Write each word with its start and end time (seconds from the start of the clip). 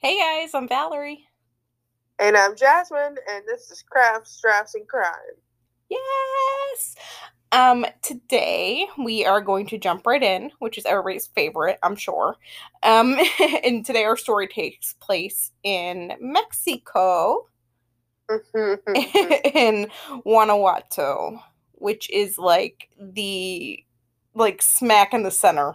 Hey 0.00 0.18
guys, 0.20 0.54
I'm 0.54 0.68
Valerie. 0.68 1.26
And 2.18 2.36
I'm 2.36 2.54
Jasmine, 2.54 3.16
and 3.30 3.44
this 3.48 3.70
is 3.70 3.82
Craft, 3.82 4.28
Straps, 4.28 4.74
and 4.74 4.86
Crime. 4.86 5.06
Yes! 5.88 6.96
Um, 7.50 7.86
today 8.02 8.84
we 9.02 9.24
are 9.24 9.40
going 9.40 9.66
to 9.68 9.78
jump 9.78 10.06
right 10.06 10.22
in, 10.22 10.50
which 10.58 10.76
is 10.76 10.84
everybody's 10.84 11.28
favorite, 11.28 11.78
I'm 11.82 11.96
sure. 11.96 12.36
Um, 12.82 13.16
and 13.64 13.86
today 13.86 14.04
our 14.04 14.18
story 14.18 14.48
takes 14.48 14.92
place 15.00 15.50
in 15.62 16.12
Mexico, 16.20 17.48
in 18.94 19.88
Guanajuato, 20.24 21.42
which 21.72 22.10
is 22.10 22.36
like 22.36 22.90
the 23.00 23.82
like 24.34 24.60
smack 24.60 25.14
in 25.14 25.22
the 25.22 25.30
center 25.30 25.74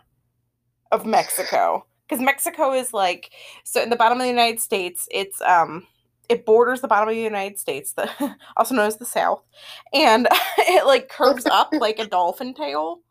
of 0.91 1.07
Mexico. 1.07 1.87
Because 2.11 2.23
Mexico 2.25 2.73
is 2.73 2.93
like 2.93 3.31
so 3.65 3.81
in 3.83 3.89
the 3.91 3.97
bottom 3.97 4.19
of 4.19 4.23
the 4.23 4.29
United 4.29 4.61
States, 4.61 5.07
it's 5.11 5.41
um 5.41 5.87
it 6.29 6.45
borders 6.45 6.81
the 6.81 6.89
bottom 6.89 7.09
of 7.09 7.15
the 7.15 7.21
United 7.21 7.59
States, 7.59 7.93
the 7.93 8.09
also 8.57 8.75
known 8.75 8.87
as 8.87 8.97
the 8.97 9.05
South, 9.05 9.43
and 9.93 10.27
it 10.59 10.85
like 10.87 11.09
curves 11.09 11.47
up 11.47 11.75
like 11.79 11.99
a 11.99 12.07
dolphin 12.07 12.53
tail, 12.53 13.01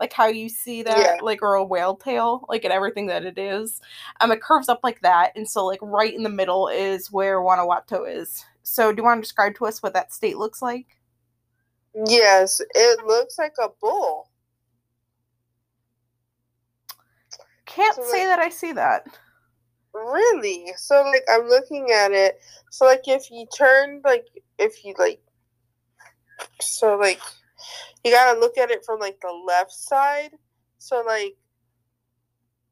like 0.00 0.12
how 0.12 0.28
you 0.28 0.48
see 0.48 0.82
that, 0.84 1.14
Yeah. 1.14 1.20
like 1.20 1.42
or 1.42 1.54
a 1.56 1.64
whale 1.64 1.96
tail, 1.96 2.44
like 2.48 2.64
in 2.64 2.72
everything 2.72 3.06
that 3.08 3.24
it 3.24 3.38
is. 3.38 3.80
Um, 4.20 4.32
it 4.32 4.42
curves 4.42 4.68
up 4.70 4.80
like 4.84 5.00
that, 5.02 5.32
and 5.36 5.48
so 5.48 5.66
like 5.66 5.80
right 5.82 6.14
in 6.14 6.24
the 6.24 6.30
middle 6.30 6.68
is 6.68 7.12
where 7.12 7.40
Guanajuato 7.40 8.04
is. 8.04 8.44
So, 8.64 8.92
do 8.92 9.00
you 9.00 9.04
want 9.04 9.18
to 9.18 9.22
describe 9.22 9.56
to 9.56 9.66
us 9.66 9.82
what 9.82 9.94
that 9.94 10.12
state 10.12 10.38
looks 10.38 10.62
like? 10.62 10.86
yes, 12.06 12.60
it 12.74 13.04
looks 13.06 13.38
like 13.38 13.54
a 13.62 13.68
bull. 13.80 14.27
Can't 17.68 17.94
So, 17.94 18.02
say 18.02 18.26
like- 18.26 18.36
that 18.36 18.38
I 18.40 18.48
see 18.48 18.72
that. 18.72 19.06
Really? 19.94 20.72
So, 20.76 21.02
like, 21.02 21.24
I'm 21.30 21.48
looking 21.48 21.90
at 21.90 22.12
it. 22.12 22.40
So, 22.70 22.84
like, 22.84 23.06
if 23.06 23.30
you 23.30 23.46
turn, 23.56 24.02
like, 24.04 24.26
if 24.58 24.84
you, 24.84 24.94
like, 24.98 25.20
so, 26.60 26.96
like, 26.96 27.20
you 28.04 28.12
gotta 28.12 28.38
look 28.38 28.58
at 28.58 28.70
it 28.70 28.84
from, 28.84 29.00
like, 29.00 29.20
the 29.20 29.32
left 29.32 29.72
side. 29.72 30.30
So, 30.78 31.02
like, 31.06 31.36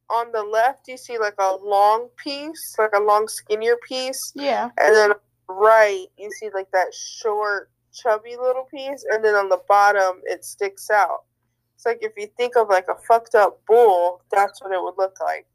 on 0.09 0.31
the 0.33 0.43
left, 0.43 0.89
you 0.89 0.97
see, 0.97 1.19
like, 1.19 1.34
a 1.39 1.56
long 1.56 2.09
piece, 2.17 2.77
like 2.78 2.95
a 2.95 3.01
long, 3.01 3.28
skinnier 3.28 3.77
piece. 3.89 4.33
Yeah. 4.34 4.71
And 4.78 4.95
then 4.95 5.12
right, 5.49 6.06
you 6.19 6.31
see 6.33 6.51
like 6.53 6.71
that 6.73 6.93
short, 6.95 7.71
chubby 7.93 8.37
little 8.37 8.65
piece, 8.65 9.05
and 9.11 9.25
then 9.25 9.34
on 9.34 9.49
the 9.49 9.61
bottom, 9.69 10.21
it 10.25 10.45
sticks 10.45 10.91
out. 10.91 11.25
It's 11.77 11.87
like 11.87 11.99
if 12.01 12.13
you 12.17 12.27
think 12.37 12.57
of 12.57 12.69
like 12.69 12.87
a 12.89 13.01
fucked 13.07 13.35
up 13.35 13.61
bull, 13.67 14.23
that's 14.33 14.61
what 14.61 14.73
it 14.73 14.83
would 14.83 14.95
look 14.99 15.19
like. 15.21 15.47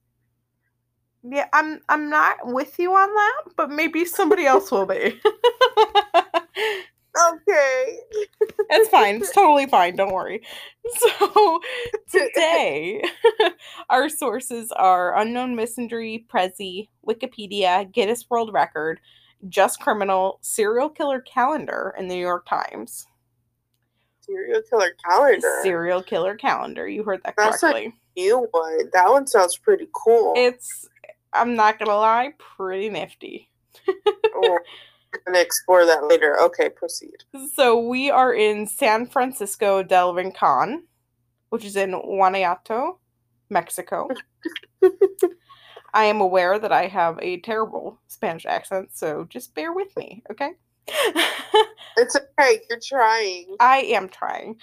Yeah, 1.24 1.48
I'm 1.52 1.82
I'm 1.90 2.10
not 2.10 2.38
with 2.44 2.80
you 2.80 2.94
on 2.94 3.14
that, 3.14 3.56
but 3.58 3.70
maybe 3.70 4.06
somebody 4.06 4.46
else 4.46 4.72
will 4.72 4.86
be. 4.86 5.20
Okay. 7.18 8.00
It's 8.70 8.90
fine. 8.90 9.16
It's 9.18 9.32
totally 9.32 9.66
fine. 9.68 9.96
Don't 9.96 10.14
worry. 10.14 10.42
So 10.98 11.60
today, 12.10 13.04
our 13.90 14.08
sources 14.08 14.72
are 14.72 15.18
Unknown 15.18 15.56
Misandry, 15.56 16.26
Prezi, 16.28 16.88
Wikipedia, 17.06 17.92
Guinness 17.92 18.30
World 18.30 18.54
Record, 18.54 19.00
Just 19.50 19.82
Criminal, 19.82 20.40
Serial 20.42 20.90
Killer 20.90 21.22
Calendar, 21.22 21.94
and 21.98 22.10
the 22.10 22.16
New 22.16 22.22
York 22.22 22.46
Times. 22.48 23.08
Serial 24.22 24.62
killer 24.70 24.92
calendar. 25.06 25.60
Serial 25.64 26.04
Killer 26.04 26.36
Calendar. 26.36 26.88
You 26.88 27.04
heard 27.04 27.22
that 27.26 27.36
That's 27.38 27.64
a- 27.64 27.72
correctly. 27.72 27.94
New 28.18 28.48
one. 28.52 28.90
That 28.94 29.10
one 29.10 29.26
sounds 29.28 29.58
pretty 29.58 29.88
cool. 29.94 30.34
It's. 30.36 30.88
I'm 31.34 31.56
not 31.56 31.80
gonna 31.80 31.96
lie, 31.96 32.34
pretty 32.38 32.90
nifty. 32.90 33.50
Oh, 33.88 34.60
I'm 35.14 35.20
gonna 35.26 35.40
explore 35.40 35.86
that 35.86 36.06
later. 36.08 36.40
Okay, 36.42 36.70
proceed. 36.70 37.16
So 37.54 37.80
we 37.80 38.12
are 38.12 38.34
in 38.34 38.68
San 38.68 39.08
Francisco 39.08 39.82
del 39.82 40.14
Rincon, 40.14 40.84
which 41.50 41.64
is 41.64 41.78
in 41.78 41.92
Guanajuato, 41.92 43.00
Mexico. 43.50 44.10
I 45.94 46.06
am 46.06 46.22
aware 46.22 46.60
that 46.60 46.72
I 46.72 46.88
have 46.88 47.18
a 47.22 47.40
terrible 47.40 48.00
Spanish 48.08 48.46
accent, 48.46 48.90
so 48.94 49.26
just 49.30 49.54
bear 49.56 49.74
with 49.74 49.96
me, 49.98 50.22
okay? 50.32 50.52
It's 51.98 52.16
okay. 52.16 52.62
You're 52.70 52.80
trying. 52.82 53.56
I 53.60 53.80
am 53.80 54.10
trying. 54.10 54.56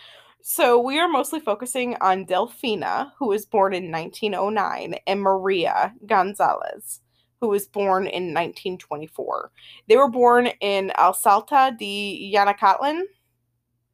So 0.42 0.80
we 0.80 0.98
are 0.98 1.08
mostly 1.08 1.40
focusing 1.40 1.94
on 2.00 2.24
Delfina, 2.24 3.12
who 3.18 3.28
was 3.28 3.44
born 3.44 3.74
in 3.74 3.90
1909, 3.92 4.94
and 5.06 5.20
Maria 5.20 5.94
Gonzalez, 6.06 7.00
who 7.40 7.48
was 7.48 7.66
born 7.66 8.04
in 8.06 8.32
1924. 8.34 9.50
They 9.88 9.96
were 9.96 10.08
born 10.10 10.48
in 10.60 10.90
El 10.96 11.12
Salta 11.12 11.76
de 11.78 12.32
Yanacatlan, 12.34 13.02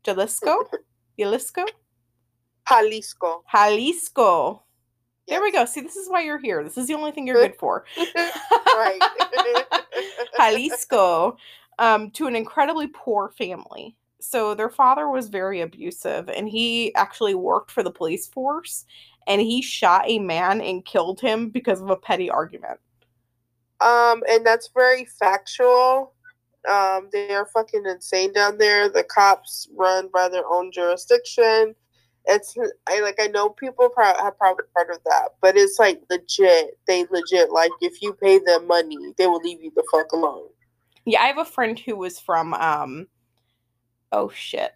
Jalisco, 0.04 0.64
Jalisco, 1.18 1.64
Jalisco. 2.68 3.44
Jalisco. 3.50 4.62
There 5.26 5.42
we 5.42 5.50
go. 5.52 5.64
See, 5.64 5.80
this 5.80 5.96
is 5.96 6.08
why 6.08 6.22
you're 6.22 6.38
here. 6.38 6.62
This 6.62 6.78
is 6.78 6.86
the 6.86 6.94
only 6.94 7.10
thing 7.10 7.26
you're 7.26 7.36
good 7.48 7.56
for. 7.56 7.84
right. 7.98 9.00
Jalisco 10.38 11.36
um, 11.78 12.10
to 12.12 12.26
an 12.26 12.36
incredibly 12.36 12.86
poor 12.86 13.30
family. 13.30 13.96
So 14.20 14.54
their 14.54 14.70
father 14.70 15.08
was 15.10 15.28
very 15.28 15.60
abusive, 15.60 16.28
and 16.28 16.48
he 16.48 16.94
actually 16.94 17.34
worked 17.34 17.70
for 17.70 17.82
the 17.82 17.90
police 17.90 18.26
force, 18.26 18.86
and 19.26 19.40
he 19.40 19.60
shot 19.60 20.04
a 20.06 20.18
man 20.18 20.60
and 20.60 20.84
killed 20.84 21.20
him 21.20 21.50
because 21.50 21.80
of 21.80 21.90
a 21.90 21.96
petty 21.96 22.30
argument. 22.30 22.80
Um, 23.80 24.22
and 24.30 24.44
that's 24.46 24.70
very 24.74 25.04
factual. 25.04 26.14
Um, 26.70 27.10
they 27.12 27.34
are 27.34 27.46
fucking 27.52 27.84
insane 27.86 28.32
down 28.32 28.56
there. 28.56 28.88
The 28.88 29.04
cops 29.04 29.68
run 29.76 30.08
by 30.12 30.28
their 30.30 30.46
own 30.50 30.72
jurisdiction. 30.72 31.74
It's 32.26 32.56
I 32.88 33.00
like 33.00 33.16
I 33.20 33.26
know 33.26 33.50
people 33.50 33.90
pro- 33.90 34.16
have 34.16 34.38
probably 34.38 34.64
heard 34.74 34.90
of 34.90 35.00
that, 35.04 35.30
but 35.42 35.58
it's 35.58 35.78
like 35.78 36.00
legit. 36.08 36.78
They 36.86 37.04
legit 37.10 37.50
like 37.50 37.70
if 37.82 38.00
you 38.00 38.14
pay 38.14 38.38
them 38.38 38.66
money, 38.66 38.96
they 39.18 39.26
will 39.26 39.42
leave 39.42 39.62
you 39.62 39.70
the 39.76 39.84
fuck 39.92 40.12
alone. 40.12 40.48
Yeah, 41.04 41.22
I 41.22 41.26
have 41.26 41.38
a 41.38 41.44
friend 41.44 41.78
who 41.78 41.96
was 41.96 42.18
from 42.18 42.54
um 42.54 43.06
oh 44.12 44.30
shit. 44.30 44.72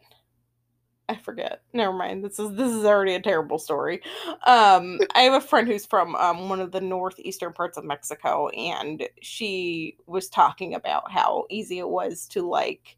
I 1.10 1.16
forget. 1.16 1.62
Never 1.72 1.92
mind. 1.92 2.22
This 2.22 2.38
is 2.38 2.52
this 2.52 2.70
is 2.70 2.84
already 2.84 3.14
a 3.14 3.20
terrible 3.20 3.58
story. 3.58 4.02
Um 4.46 4.98
I 5.14 5.22
have 5.22 5.34
a 5.34 5.46
friend 5.46 5.66
who's 5.66 5.86
from 5.86 6.14
um 6.16 6.48
one 6.48 6.60
of 6.60 6.72
the 6.72 6.80
northeastern 6.80 7.52
parts 7.52 7.78
of 7.78 7.84
Mexico 7.84 8.48
and 8.48 9.08
she 9.22 9.96
was 10.06 10.28
talking 10.28 10.74
about 10.74 11.10
how 11.10 11.46
easy 11.50 11.78
it 11.78 11.88
was 11.88 12.26
to 12.28 12.48
like 12.48 12.96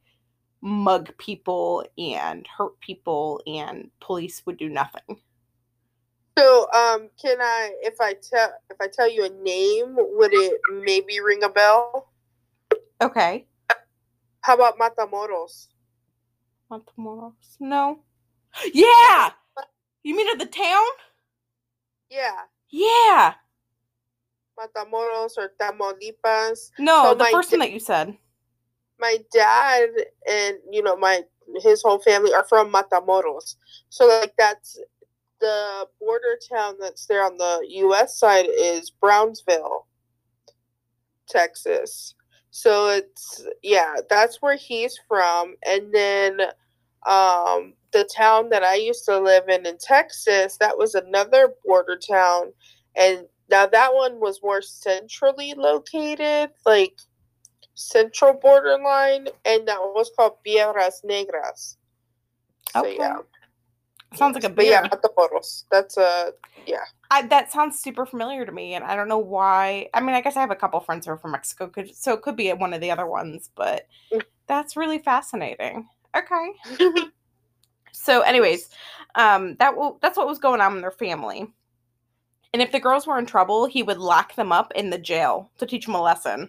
mug 0.63 1.17
people 1.19 1.85
and 1.97 2.47
hurt 2.47 2.79
people 2.81 3.41
and 3.47 3.91
police 4.01 4.45
would 4.45 4.59
do 4.59 4.69
nothing. 4.69 5.19
So, 6.39 6.71
um, 6.73 7.11
can 7.21 7.41
I 7.41 7.73
if 7.83 8.01
I 8.01 8.15
tell 8.15 8.53
if 8.71 8.77
I 8.81 8.89
tell 8.89 9.11
you 9.11 9.25
a 9.25 9.43
name, 9.43 9.97
would 9.97 10.33
it 10.33 10.61
maybe 10.73 11.21
ring 11.21 11.43
a 11.43 11.49
bell? 11.49 12.10
Okay. 13.01 13.47
How 14.43 14.55
about 14.55 14.79
Matamoros? 14.79 15.69
Matamoros. 16.71 17.57
No. 17.61 18.01
Yeah. 18.73 19.31
You 20.03 20.17
mean 20.17 20.31
of 20.33 20.39
the 20.39 20.47
town? 20.47 20.85
Yeah, 22.11 22.41
Yeah. 22.71 23.35
Matamoros 24.59 25.33
or 25.39 25.53
Tamaulipas. 25.61 26.71
No, 26.79 27.05
So 27.05 27.15
the 27.15 27.25
first 27.27 27.51
one 27.53 27.61
da- 27.61 27.67
that 27.67 27.73
you 27.73 27.79
said. 27.81 28.17
my 28.99 29.17
dad 29.33 29.89
and 30.29 30.59
you 30.71 30.83
know 30.83 30.97
my 30.97 31.23
his 31.63 31.83
whole 31.83 31.99
family 32.01 32.33
are 32.35 32.45
from 32.49 32.73
Matamoros. 32.73 33.57
So 33.91 34.07
like 34.09 34.35
that's 34.37 34.79
the 35.41 35.87
border 36.01 36.39
town 36.53 36.77
that's 36.81 37.07
there 37.07 37.25
on 37.25 37.37
the 37.39 37.65
US 37.85 38.19
side 38.19 38.47
is 38.49 38.91
Brownsville, 38.91 39.87
Texas. 41.29 42.15
So 42.51 42.89
it's 42.89 43.47
yeah, 43.63 43.97
that's 44.09 44.43
where 44.43 44.57
he's 44.57 44.99
from 45.09 45.55
and 45.67 45.93
then 45.93 46.41
um 47.07 47.75
the 47.93 48.09
town 48.17 48.51
that 48.51 48.63
I 48.63 48.75
used 48.77 49.05
to 49.07 49.19
live 49.19 49.49
in 49.49 49.67
in 49.67 49.79
Texas, 49.79 50.57
that 50.59 50.77
was 50.79 50.95
another 50.95 51.55
border 51.65 51.97
town 51.99 52.53
and 52.97 53.27
now 53.51 53.67
that 53.67 53.95
one 53.95 54.21
was 54.21 54.41
more 54.43 54.63
centrally 54.63 55.55
located, 55.57 56.51
like 56.65 56.97
central 57.75 58.35
borderline, 58.35 59.27
and 59.45 59.67
that 59.67 59.81
one 59.81 59.95
was 59.95 60.11
called 60.17 60.35
Piedras 60.47 61.03
Negras. 61.05 61.77
So 62.67 62.87
Okay. 62.87 62.97
yeah, 62.97 63.17
Sounds 64.15 64.35
like 64.35 64.45
a 64.45 64.51
but 64.51 64.65
beer. 64.65 64.73
yeah, 64.73 64.89
Matamoros. 64.89 65.65
That's 65.71 65.97
a 65.97 66.33
yeah. 66.67 66.85
I, 67.11 67.23
that 67.23 67.51
sounds 67.51 67.81
super 67.81 68.07
familiar 68.07 68.47
to 68.47 68.53
me, 68.53 68.75
and 68.75 68.85
I 68.85 68.95
don't 68.95 69.09
know 69.09 69.19
why. 69.19 69.89
I 69.95 70.01
mean, 70.01 70.15
I 70.15 70.21
guess 70.21 70.37
I 70.37 70.41
have 70.41 70.53
a 70.53 70.57
couple 70.57 70.79
friends 70.81 71.07
who 71.07 71.13
are 71.13 71.19
from 71.19 71.33
Mexico, 71.33 71.67
could, 71.67 71.95
so 71.95 72.13
it 72.13 72.23
could 72.23 72.37
be 72.37 72.53
one 72.53 72.73
of 72.73 72.81
the 72.81 72.91
other 72.91 73.07
ones, 73.07 73.51
but 73.57 73.87
Mm. 74.13 74.23
that's 74.47 74.77
really 74.77 74.99
fascinating. 74.99 75.89
Okay. 76.17 76.53
So, 77.93 78.21
anyways, 78.23 78.71
um, 79.17 79.57
that 79.59 79.77
will 79.77 79.99
that's 80.01 80.17
what 80.17 80.27
was 80.27 80.39
going 80.39 80.61
on 80.61 80.75
in 80.75 80.81
their 80.81 80.91
family. 80.91 81.53
And 82.53 82.63
if 82.63 82.73
the 82.73 82.81
girls 82.81 83.07
were 83.07 83.19
in 83.19 83.27
trouble, 83.27 83.67
he 83.67 83.83
would 83.83 83.99
lock 83.99 84.35
them 84.37 84.53
up 84.53 84.73
in 84.75 84.91
the 84.91 84.99
jail 84.99 85.51
to 85.59 85.67
teach 85.67 85.87
them 85.87 85.95
a 85.95 86.03
lesson. 86.03 86.49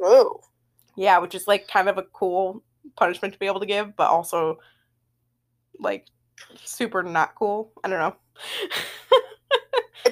Oh. 0.00 0.40
Yeah, 0.96 1.18
which 1.18 1.34
is 1.34 1.48
like 1.48 1.68
kind 1.68 1.88
of 1.88 1.96
a 1.98 2.02
cool 2.12 2.62
punishment 2.96 3.32
to 3.34 3.40
be 3.40 3.46
able 3.46 3.60
to 3.60 3.66
give, 3.66 3.96
but 3.96 4.10
also 4.10 4.58
like 5.78 6.06
super 6.64 7.02
not 7.02 7.34
cool. 7.34 7.72
I 7.82 7.88
don't 7.88 7.98
know. 7.98 8.16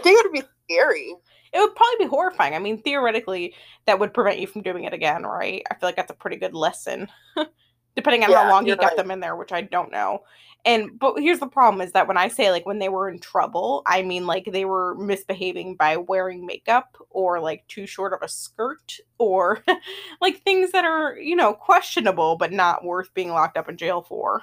Think 0.06 0.18
it 0.20 0.26
would 0.32 0.32
be 0.42 0.48
scary. 0.64 1.14
It 1.52 1.60
would 1.60 1.74
probably 1.74 2.04
be 2.06 2.10
horrifying. 2.10 2.54
I 2.54 2.58
mean, 2.58 2.82
theoretically, 2.82 3.54
that 3.86 3.98
would 3.98 4.14
prevent 4.14 4.38
you 4.40 4.46
from 4.46 4.62
doing 4.62 4.84
it 4.84 4.92
again, 4.92 5.24
right? 5.24 5.62
I 5.70 5.74
feel 5.74 5.88
like 5.88 5.96
that's 5.96 6.10
a 6.10 6.14
pretty 6.14 6.36
good 6.36 6.54
lesson, 6.54 7.08
depending 7.96 8.24
on 8.24 8.30
Yeah, 8.30 8.34
how 8.34 8.44
long 8.46 8.66
you're 8.66 8.76
got 8.76 8.96
right. 8.96 8.96
them 8.96 9.10
in 9.10 9.20
there, 9.20 9.36
which 9.36 9.52
I 9.52 9.62
don't 9.62 9.92
know. 9.92 10.20
And 10.64 10.98
but 10.98 11.16
here's 11.18 11.38
the 11.40 11.48
problem: 11.48 11.80
is 11.80 11.92
that 11.92 12.08
when 12.08 12.18
I 12.18 12.28
say 12.28 12.50
like 12.50 12.66
when 12.66 12.80
they 12.80 12.88
were 12.88 13.08
in 13.08 13.20
trouble, 13.20 13.82
I 13.86 14.02
mean 14.02 14.26
like 14.26 14.46
they 14.52 14.64
were 14.64 14.96
misbehaving 14.96 15.76
by 15.76 15.96
wearing 15.96 16.46
makeup 16.46 16.96
or 17.10 17.40
like 17.40 17.66
too 17.68 17.86
short 17.86 18.12
of 18.12 18.20
a 18.22 18.28
skirt 18.28 18.98
or 19.18 19.62
like 20.20 20.42
things 20.42 20.72
that 20.72 20.84
are 20.84 21.18
you 21.18 21.36
know 21.36 21.54
questionable 21.54 22.36
but 22.36 22.52
not 22.52 22.84
worth 22.84 23.14
being 23.14 23.30
locked 23.30 23.56
up 23.56 23.68
in 23.68 23.78
jail 23.78 24.02
for. 24.02 24.42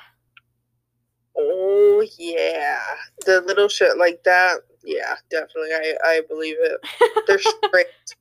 Oh 1.37 2.05
yeah, 2.17 2.81
the 3.25 3.41
little 3.41 3.67
shit 3.67 3.97
like 3.97 4.23
that. 4.23 4.59
Yeah, 4.83 5.15
definitely. 5.29 5.71
I 5.73 5.95
I 6.03 6.21
believe 6.27 6.57
it. 6.59 6.79
They're 7.27 7.39
strict. 7.67 8.15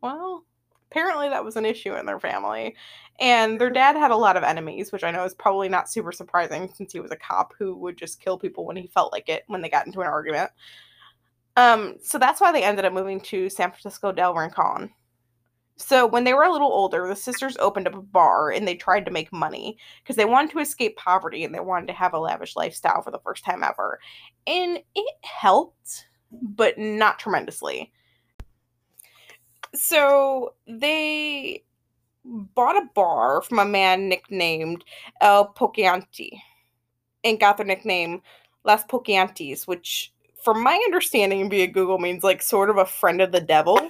Well, 0.00 0.44
apparently 0.90 1.28
that 1.28 1.44
was 1.44 1.56
an 1.56 1.66
issue 1.66 1.94
in 1.94 2.06
their 2.06 2.20
family. 2.20 2.76
And 3.20 3.60
their 3.60 3.70
dad 3.70 3.96
had 3.96 4.10
a 4.10 4.16
lot 4.16 4.36
of 4.36 4.42
enemies, 4.42 4.90
which 4.90 5.04
I 5.04 5.12
know 5.12 5.24
is 5.24 5.34
probably 5.34 5.68
not 5.68 5.90
super 5.90 6.10
surprising 6.10 6.72
since 6.74 6.92
he 6.92 7.00
was 7.00 7.12
a 7.12 7.16
cop 7.16 7.52
who 7.56 7.76
would 7.76 7.96
just 7.96 8.20
kill 8.20 8.38
people 8.38 8.64
when 8.64 8.76
he 8.76 8.88
felt 8.88 9.12
like 9.12 9.28
it 9.28 9.44
when 9.46 9.60
they 9.62 9.68
got 9.68 9.86
into 9.86 10.00
an 10.00 10.08
argument. 10.08 10.50
Um, 11.56 11.96
so 12.02 12.18
that's 12.18 12.40
why 12.40 12.50
they 12.50 12.64
ended 12.64 12.84
up 12.84 12.92
moving 12.92 13.20
to 13.20 13.48
San 13.48 13.70
Francisco 13.70 14.10
del 14.10 14.34
Rincon. 14.34 14.90
So 15.76 16.06
when 16.06 16.22
they 16.24 16.34
were 16.34 16.44
a 16.44 16.52
little 16.52 16.72
older, 16.72 17.06
the 17.08 17.16
sisters 17.16 17.56
opened 17.58 17.88
up 17.88 17.94
a 17.94 18.00
bar 18.00 18.50
and 18.50 18.66
they 18.66 18.76
tried 18.76 19.04
to 19.06 19.10
make 19.10 19.32
money 19.32 19.76
because 20.02 20.14
they 20.14 20.24
wanted 20.24 20.52
to 20.52 20.60
escape 20.60 20.96
poverty 20.96 21.44
and 21.44 21.52
they 21.52 21.60
wanted 21.60 21.88
to 21.88 21.92
have 21.94 22.14
a 22.14 22.18
lavish 22.18 22.54
lifestyle 22.54 23.02
for 23.02 23.10
the 23.10 23.18
first 23.18 23.44
time 23.44 23.64
ever. 23.64 23.98
And 24.46 24.78
it 24.94 25.14
helped, 25.22 26.06
but 26.30 26.78
not 26.78 27.18
tremendously. 27.18 27.92
So 29.74 30.54
they 30.68 31.64
bought 32.24 32.76
a 32.76 32.88
bar 32.94 33.42
from 33.42 33.58
a 33.58 33.64
man 33.64 34.08
nicknamed 34.08 34.84
El 35.20 35.52
Poquianti 35.52 36.38
and 37.24 37.40
got 37.40 37.56
their 37.56 37.66
nickname 37.66 38.22
Las 38.64 38.84
Poquiantis, 38.84 39.66
which, 39.66 40.12
from 40.42 40.62
my 40.62 40.74
understanding 40.84 41.50
via 41.50 41.66
Google, 41.66 41.98
means 41.98 42.22
like 42.22 42.42
sort 42.42 42.70
of 42.70 42.78
a 42.78 42.86
friend 42.86 43.20
of 43.20 43.32
the 43.32 43.40
devil. 43.40 43.88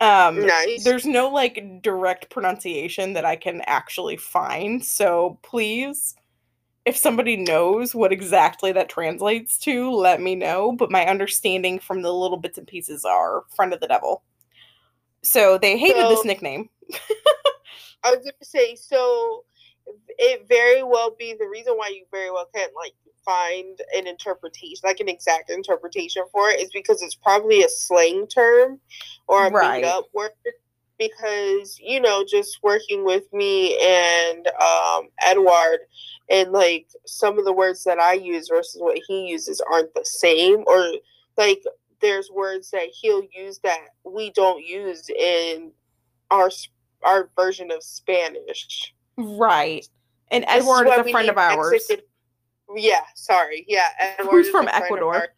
Um, 0.00 0.46
Nice. 0.46 0.84
there's 0.84 1.06
no 1.06 1.28
like 1.28 1.82
direct 1.82 2.30
pronunciation 2.30 3.14
that 3.14 3.24
I 3.24 3.36
can 3.36 3.62
actually 3.66 4.16
find, 4.16 4.84
so 4.84 5.38
please, 5.42 6.14
if 6.84 6.96
somebody 6.96 7.36
knows 7.36 7.94
what 7.94 8.12
exactly 8.12 8.72
that 8.72 8.88
translates 8.88 9.58
to, 9.58 9.90
let 9.90 10.20
me 10.20 10.34
know. 10.34 10.72
But 10.72 10.90
my 10.90 11.06
understanding 11.06 11.78
from 11.80 12.02
the 12.02 12.12
little 12.12 12.36
bits 12.38 12.58
and 12.58 12.66
pieces 12.66 13.04
are 13.04 13.44
friend 13.54 13.72
of 13.72 13.80
the 13.80 13.88
devil. 13.88 14.22
So 15.22 15.58
they 15.58 15.76
hated 15.76 16.08
this 16.08 16.24
nickname. 16.24 16.70
I 18.04 18.10
was 18.14 18.18
gonna 18.18 18.32
say 18.42 18.76
so. 18.76 19.44
It 20.18 20.46
very 20.48 20.82
well 20.82 21.14
be 21.18 21.34
the 21.38 21.48
reason 21.48 21.74
why 21.74 21.88
you 21.88 22.04
very 22.10 22.30
well 22.30 22.48
can't 22.54 22.72
like 22.76 22.92
find 23.28 23.78
an 23.94 24.06
interpretation, 24.06 24.80
like 24.84 25.00
an 25.00 25.08
exact 25.08 25.50
interpretation 25.50 26.22
for 26.32 26.48
it, 26.48 26.60
is 26.60 26.70
because 26.72 27.02
it's 27.02 27.14
probably 27.14 27.62
a 27.62 27.68
slang 27.68 28.26
term 28.26 28.80
or 29.26 29.46
a 29.46 29.50
Right. 29.50 29.82
made 29.82 29.88
up 29.88 30.06
word. 30.14 30.30
Because 30.98 31.78
you 31.80 32.00
know, 32.00 32.24
just 32.28 32.58
working 32.62 33.04
with 33.04 33.32
me 33.32 33.78
and 33.80 34.48
um, 34.60 35.08
Edward, 35.20 35.78
and 36.28 36.50
like 36.50 36.88
some 37.06 37.38
of 37.38 37.44
the 37.44 37.52
words 37.52 37.84
that 37.84 38.00
I 38.00 38.14
use 38.14 38.48
versus 38.48 38.80
what 38.80 38.98
he 39.06 39.28
uses 39.28 39.60
aren't 39.70 39.94
the 39.94 40.04
same, 40.04 40.64
or 40.66 40.94
like 41.36 41.62
there's 42.00 42.30
words 42.32 42.70
that 42.72 42.88
he'll 42.92 43.22
use 43.32 43.60
that 43.62 43.78
we 44.04 44.30
don't 44.32 44.64
use 44.64 45.08
in 45.08 45.70
our 46.32 46.50
our 47.04 47.30
version 47.36 47.70
of 47.70 47.80
Spanish. 47.84 48.92
Right. 49.16 49.86
And 50.32 50.42
is 50.44 50.50
Edward 50.50 50.86
why 50.88 50.98
is 51.00 51.06
a 51.06 51.10
friend 51.10 51.28
of 51.28 51.38
ours. 51.38 51.70
Mexican- 51.70 52.04
Yeah, 52.76 53.00
sorry. 53.14 53.64
Yeah, 53.68 53.88
Edward 53.98 54.30
Who's 54.30 54.50
from 54.50 54.68
a 54.68 54.70
friend 54.70 54.84
of 54.84 54.84
Ecuador. 54.84 55.28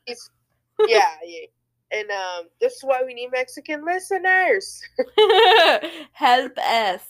Yeah, 0.87 1.01
yeah. 1.25 1.47
And 1.93 2.11
um, 2.11 2.49
this 2.61 2.75
is 2.75 2.85
why 2.85 3.03
we 3.05 3.15
need 3.15 3.31
Mexican 3.33 3.85
listeners. 3.85 4.81
Help 6.13 6.57
us. 6.59 7.03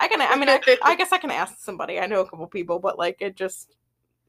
I 0.00 0.08
can 0.08 0.20
I 0.20 0.36
mean 0.36 0.48
I, 0.48 0.60
I 0.82 0.94
guess 0.96 1.12
I 1.12 1.18
can 1.18 1.30
ask 1.30 1.58
somebody. 1.60 2.00
I 2.00 2.06
know 2.06 2.20
a 2.20 2.28
couple 2.28 2.46
people, 2.46 2.78
but 2.78 2.98
like 2.98 3.20
it 3.20 3.36
just 3.36 3.74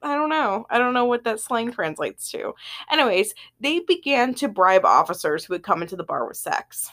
I 0.01 0.15
don't 0.15 0.29
know. 0.29 0.65
I 0.69 0.77
don't 0.77 0.93
know 0.93 1.05
what 1.05 1.23
that 1.23 1.39
slang 1.39 1.71
translates 1.71 2.29
to. 2.31 2.53
Anyways, 2.91 3.33
they 3.61 3.79
began 3.79 4.33
to 4.35 4.49
bribe 4.49 4.83
officers 4.83 5.45
who 5.45 5.53
would 5.53 5.63
come 5.63 5.81
into 5.81 5.95
the 5.95 6.03
bar 6.03 6.27
with 6.27 6.35
sex. 6.35 6.91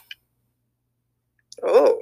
Oh, 1.63 1.99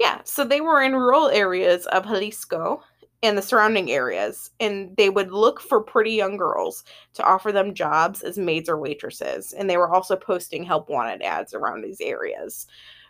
Yeah, 0.00 0.20
so 0.24 0.44
they 0.44 0.60
were 0.60 0.82
in 0.82 0.94
rural 0.96 1.28
areas 1.28 1.86
of 1.86 2.04
Jalisco 2.04 2.82
and 3.24 3.38
the 3.38 3.42
surrounding 3.42 3.90
areas, 3.90 4.50
and 4.60 4.94
they 4.96 5.08
would 5.08 5.32
look 5.32 5.60
for 5.60 5.80
pretty 5.80 6.12
young 6.12 6.36
girls 6.36 6.84
to 7.14 7.24
offer 7.24 7.52
them 7.52 7.74
jobs 7.74 8.22
as 8.22 8.38
maids 8.38 8.68
or 8.68 8.78
waitresses. 8.78 9.52
And 9.52 9.68
they 9.68 9.76
were 9.76 9.92
also 9.92 10.16
posting 10.16 10.64
help 10.64 10.88
wanted 10.90 11.22
ads 11.22 11.54
around 11.54 11.82
these 11.82 12.00
areas. 12.00 12.66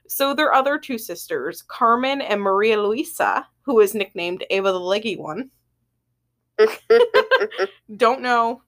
So 0.07 0.35
their 0.35 0.53
other 0.53 0.79
two 0.79 0.99
sisters, 0.99 1.63
Carmen 1.63 2.21
and 2.21 2.41
Maria 2.41 2.81
Luisa, 2.81 3.47
who 3.63 3.81
is 3.81 3.95
nicknamed 3.95 4.45
Ava 4.51 4.71
the 4.71 4.81
Leggy 4.81 5.17
One, 5.17 5.51
don't 7.97 8.21
know, 8.21 8.63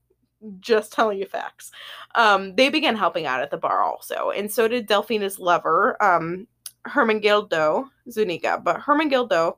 just 0.61 0.93
telling 0.93 1.19
you 1.19 1.27
facts. 1.27 1.71
Um, 2.15 2.55
they 2.57 2.71
began 2.71 2.97
helping 2.97 3.27
out 3.27 3.43
at 3.43 3.51
the 3.51 3.57
bar 3.57 3.83
also, 3.85 4.31
and 4.31 4.51
so 4.51 4.67
did 4.67 4.89
Delfina's 4.89 5.39
lover, 5.39 6.03
um, 6.03 6.47
Hermengildo 6.87 7.89
Zuniga. 8.11 8.61
But 8.63 8.81
Hermengildo 8.81 9.57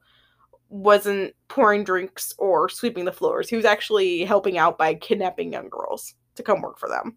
wasn't 0.68 1.34
pouring 1.48 1.84
drinks 1.84 2.34
or 2.38 2.68
sweeping 2.68 3.04
the 3.04 3.12
floors. 3.12 3.48
He 3.48 3.56
was 3.56 3.64
actually 3.64 4.24
helping 4.24 4.58
out 4.58 4.78
by 4.78 4.94
kidnapping 4.94 5.52
young 5.52 5.68
girls 5.68 6.14
to 6.34 6.42
come 6.42 6.60
work 6.60 6.78
for 6.78 6.88
them. 6.88 7.16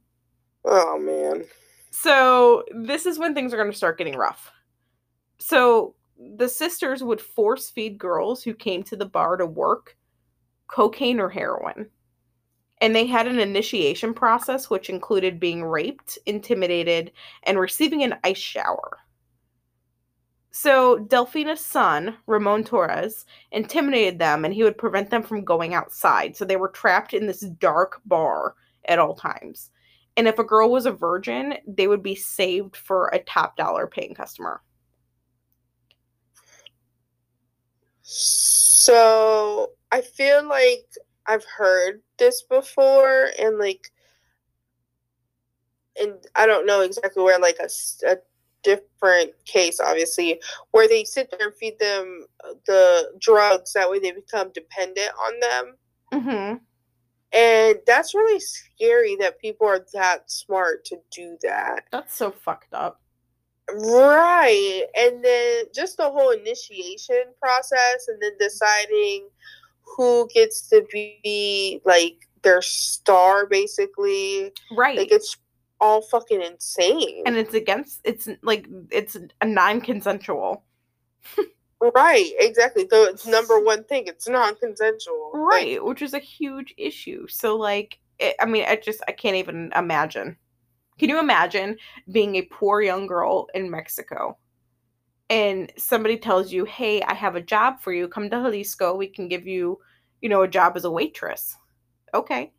oh 0.65 0.97
man. 0.99 1.45
So 1.91 2.63
this 2.73 3.05
is 3.05 3.19
when 3.19 3.35
things 3.35 3.53
are 3.53 3.57
going 3.57 3.71
to 3.71 3.77
start 3.77 3.97
getting 3.97 4.15
rough. 4.15 4.51
So 5.39 5.95
the 6.37 6.47
sisters 6.47 7.03
would 7.03 7.19
force 7.19 7.69
feed 7.69 7.97
girls 7.97 8.43
who 8.43 8.53
came 8.53 8.83
to 8.83 8.95
the 8.95 9.05
bar 9.05 9.37
to 9.37 9.45
work 9.45 9.97
cocaine 10.67 11.19
or 11.19 11.29
heroin. 11.29 11.87
And 12.79 12.95
they 12.95 13.05
had 13.05 13.27
an 13.27 13.39
initiation 13.39 14.13
process 14.13 14.69
which 14.69 14.89
included 14.89 15.39
being 15.39 15.63
raped, 15.63 16.17
intimidated, 16.25 17.11
and 17.43 17.59
receiving 17.59 18.03
an 18.03 18.15
ice 18.23 18.37
shower. 18.37 18.97
So 20.51 20.99
Delfina's 20.99 21.63
son, 21.63 22.17
Ramon 22.27 22.65
Torres, 22.65 23.25
intimidated 23.51 24.19
them 24.19 24.43
and 24.43 24.53
he 24.53 24.63
would 24.63 24.77
prevent 24.77 25.09
them 25.09 25.23
from 25.23 25.45
going 25.45 25.73
outside. 25.73 26.35
So 26.35 26.43
they 26.43 26.57
were 26.57 26.69
trapped 26.69 27.13
in 27.13 27.25
this 27.25 27.39
dark 27.39 28.01
bar 28.05 28.55
at 28.85 28.99
all 28.99 29.15
times. 29.15 29.71
And 30.17 30.27
if 30.27 30.39
a 30.39 30.43
girl 30.43 30.69
was 30.69 30.85
a 30.85 30.91
virgin, 30.91 31.55
they 31.65 31.87
would 31.87 32.03
be 32.03 32.15
saved 32.15 32.75
for 32.75 33.07
a 33.07 33.19
top 33.19 33.55
dollar 33.55 33.87
paying 33.87 34.13
customer. 34.13 34.61
So 38.01 39.71
I 39.91 40.01
feel 40.01 40.45
like 40.47 40.85
I've 41.27 41.45
heard 41.45 42.01
this 42.17 42.41
before, 42.41 43.29
and 43.39 43.57
like, 43.57 43.91
and 45.97 46.15
I 46.35 46.45
don't 46.45 46.65
know 46.65 46.81
exactly 46.81 47.23
where, 47.23 47.39
like 47.39 47.57
a, 47.61 47.69
a 48.05 48.17
different 48.63 49.31
case, 49.45 49.79
obviously, 49.79 50.39
where 50.71 50.87
they 50.87 51.03
sit 51.03 51.31
there 51.31 51.47
and 51.47 51.55
feed 51.57 51.77
them 51.79 52.25
uh, 52.43 52.53
the 52.65 53.11
drugs. 53.19 53.73
That 53.73 53.89
way, 53.89 53.99
they 53.99 54.11
become 54.11 54.51
dependent 54.53 55.11
on 55.25 55.39
them, 55.39 55.75
Mm-hmm. 56.13 56.57
and 57.37 57.79
that's 57.87 58.13
really 58.13 58.39
scary 58.41 59.15
that 59.21 59.39
people 59.39 59.65
are 59.65 59.85
that 59.93 60.29
smart 60.29 60.83
to 60.85 60.97
do 61.11 61.37
that. 61.41 61.85
That's 61.91 62.13
so 62.13 62.31
fucked 62.31 62.73
up. 62.73 63.01
Right. 63.73 64.83
And 64.97 65.23
then 65.23 65.65
just 65.73 65.97
the 65.97 66.09
whole 66.09 66.31
initiation 66.31 67.23
process 67.41 68.07
and 68.09 68.21
then 68.21 68.31
deciding 68.39 69.29
who 69.83 70.27
gets 70.33 70.67
to 70.69 70.85
be 70.91 71.79
like 71.85 72.27
their 72.41 72.61
star 72.61 73.45
basically. 73.45 74.51
Right. 74.75 74.97
Like 74.97 75.11
it's 75.11 75.37
all 75.81 76.01
fucking 76.01 76.41
insane. 76.41 77.23
and 77.25 77.35
it's 77.35 77.53
against 77.53 77.99
it's 78.05 78.29
like 78.43 78.67
it's 78.91 79.17
a 79.41 79.45
non-consensual. 79.45 80.63
right, 81.95 82.31
exactly. 82.39 82.87
So 82.89 83.03
it's 83.05 83.27
number 83.27 83.59
one 83.59 83.83
thing, 83.85 84.05
it's 84.07 84.29
non 84.29 84.55
consensual. 84.55 85.31
Right, 85.33 85.83
which 85.83 86.01
is 86.01 86.13
a 86.13 86.19
huge 86.19 86.73
issue. 86.77 87.27
So 87.27 87.57
like 87.57 87.99
it, 88.19 88.35
I 88.39 88.45
mean 88.45 88.65
I 88.67 88.75
just 88.77 89.01
I 89.07 89.11
can't 89.11 89.35
even 89.35 89.71
imagine. 89.75 90.37
Can 90.99 91.09
you 91.09 91.19
imagine 91.19 91.77
being 92.11 92.35
a 92.35 92.43
poor 92.43 92.81
young 92.81 93.07
girl 93.07 93.47
in 93.55 93.71
Mexico 93.71 94.37
and 95.31 95.71
somebody 95.77 96.17
tells 96.17 96.51
you, 96.51 96.65
"Hey, 96.65 97.01
I 97.01 97.13
have 97.15 97.35
a 97.35 97.41
job 97.41 97.79
for 97.79 97.91
you. 97.93 98.07
Come 98.07 98.29
to 98.29 98.35
Jalisco. 98.35 98.95
We 98.95 99.07
can 99.07 99.27
give 99.27 99.47
you, 99.47 99.79
you 100.21 100.29
know, 100.29 100.43
a 100.43 100.47
job 100.47 100.73
as 100.75 100.85
a 100.85 100.91
waitress." 100.91 101.55
Okay. 102.13 102.51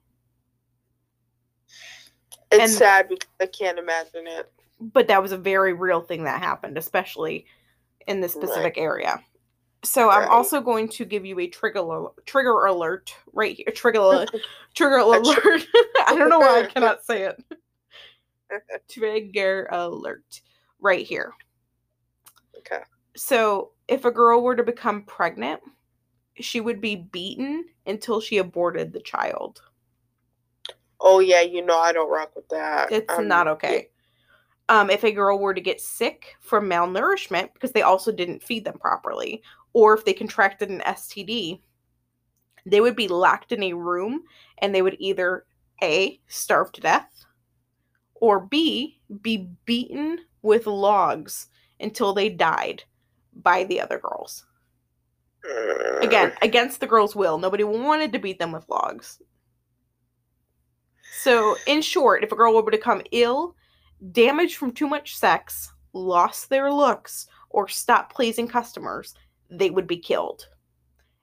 It's 2.52 2.60
And- 2.60 2.70
sad 2.72 3.08
because 3.08 3.28
I 3.40 3.46
can't 3.46 3.78
imagine 3.78 4.26
it. 4.26 4.50
but 4.80 5.06
that 5.08 5.22
was 5.22 5.32
a 5.32 5.36
very 5.38 5.72
real 5.72 6.00
thing 6.00 6.24
that 6.24 6.40
happened, 6.42 6.76
especially 6.76 7.46
in 8.06 8.20
this 8.20 8.34
Right. 8.34 8.44
specific 8.48 8.78
area. 8.78 9.22
So 9.84 10.10
I'm 10.10 10.28
also 10.28 10.60
going 10.60 10.88
to 10.90 11.04
give 11.04 11.24
you 11.26 11.38
a 11.40 11.48
trigger 11.48 11.82
trigger 12.26 12.64
alert 12.66 13.14
right 13.32 13.56
here. 13.56 13.66
Trigger 13.74 14.26
trigger 14.74 14.96
alert. 14.98 15.26
I 16.06 16.14
don't 16.16 16.28
know 16.28 16.38
why 16.40 16.62
I 16.62 16.66
cannot 16.72 17.04
say 17.04 17.22
it. 17.22 17.42
trigger 18.88 19.66
alert 19.70 20.40
right 20.80 21.06
here. 21.06 21.32
Okay. 22.58 22.82
So 23.16 23.72
if 23.88 24.04
a 24.04 24.10
girl 24.10 24.42
were 24.42 24.56
to 24.56 24.62
become 24.62 25.02
pregnant, 25.04 25.60
she 26.40 26.60
would 26.60 26.80
be 26.80 26.96
beaten 26.96 27.64
until 27.86 28.20
she 28.20 28.38
aborted 28.38 28.92
the 28.92 29.00
child. 29.00 29.62
Oh 31.02 31.18
yeah, 31.18 31.40
you 31.40 31.64
know 31.64 31.78
I 31.78 31.92
don't 31.92 32.10
rock 32.10 32.34
with 32.36 32.48
that. 32.50 32.92
It's 32.92 33.12
Um, 33.12 33.28
not 33.28 33.48
okay. 33.48 33.90
Um, 34.68 34.88
if 34.88 35.04
a 35.04 35.12
girl 35.12 35.38
were 35.38 35.52
to 35.52 35.60
get 35.60 35.80
sick 35.80 36.36
from 36.40 36.68
malnourishment 36.68 37.52
because 37.52 37.72
they 37.72 37.82
also 37.82 38.12
didn't 38.12 38.42
feed 38.42 38.64
them 38.64 38.78
properly, 38.78 39.42
or 39.72 39.94
if 39.94 40.04
they 40.04 40.14
contracted 40.14 40.70
an 40.70 40.80
STD, 40.80 41.60
they 42.64 42.80
would 42.80 42.96
be 42.96 43.08
locked 43.08 43.52
in 43.52 43.62
a 43.64 43.72
room 43.72 44.22
and 44.58 44.74
they 44.74 44.82
would 44.82 44.96
either 45.00 45.44
A, 45.82 46.20
starve 46.28 46.70
to 46.72 46.80
death, 46.80 47.24
or 48.14 48.40
B, 48.40 49.00
be 49.20 49.48
beaten 49.64 50.20
with 50.42 50.66
logs 50.66 51.48
until 51.80 52.14
they 52.14 52.28
died 52.28 52.84
by 53.34 53.64
the 53.64 53.80
other 53.80 53.98
girls. 53.98 54.46
Again, 56.00 56.32
against 56.40 56.80
the 56.80 56.86
girls' 56.86 57.16
will. 57.16 57.38
Nobody 57.38 57.64
wanted 57.64 58.12
to 58.12 58.18
beat 58.20 58.38
them 58.38 58.52
with 58.52 58.68
logs. 58.68 59.20
So, 61.14 61.56
in 61.66 61.82
short, 61.82 62.24
if 62.24 62.32
a 62.32 62.36
girl 62.36 62.54
were 62.54 62.62
to 62.62 62.78
become 62.78 63.02
ill, 63.12 63.54
damaged 64.12 64.56
from 64.56 64.72
too 64.72 64.88
much 64.88 65.14
sex, 65.14 65.70
lost 65.92 66.48
their 66.48 66.72
looks, 66.72 67.26
or 67.50 67.68
stopped 67.68 68.14
pleasing 68.14 68.48
customers, 68.48 69.14
they 69.50 69.68
would 69.68 69.86
be 69.86 69.98
killed. 69.98 70.48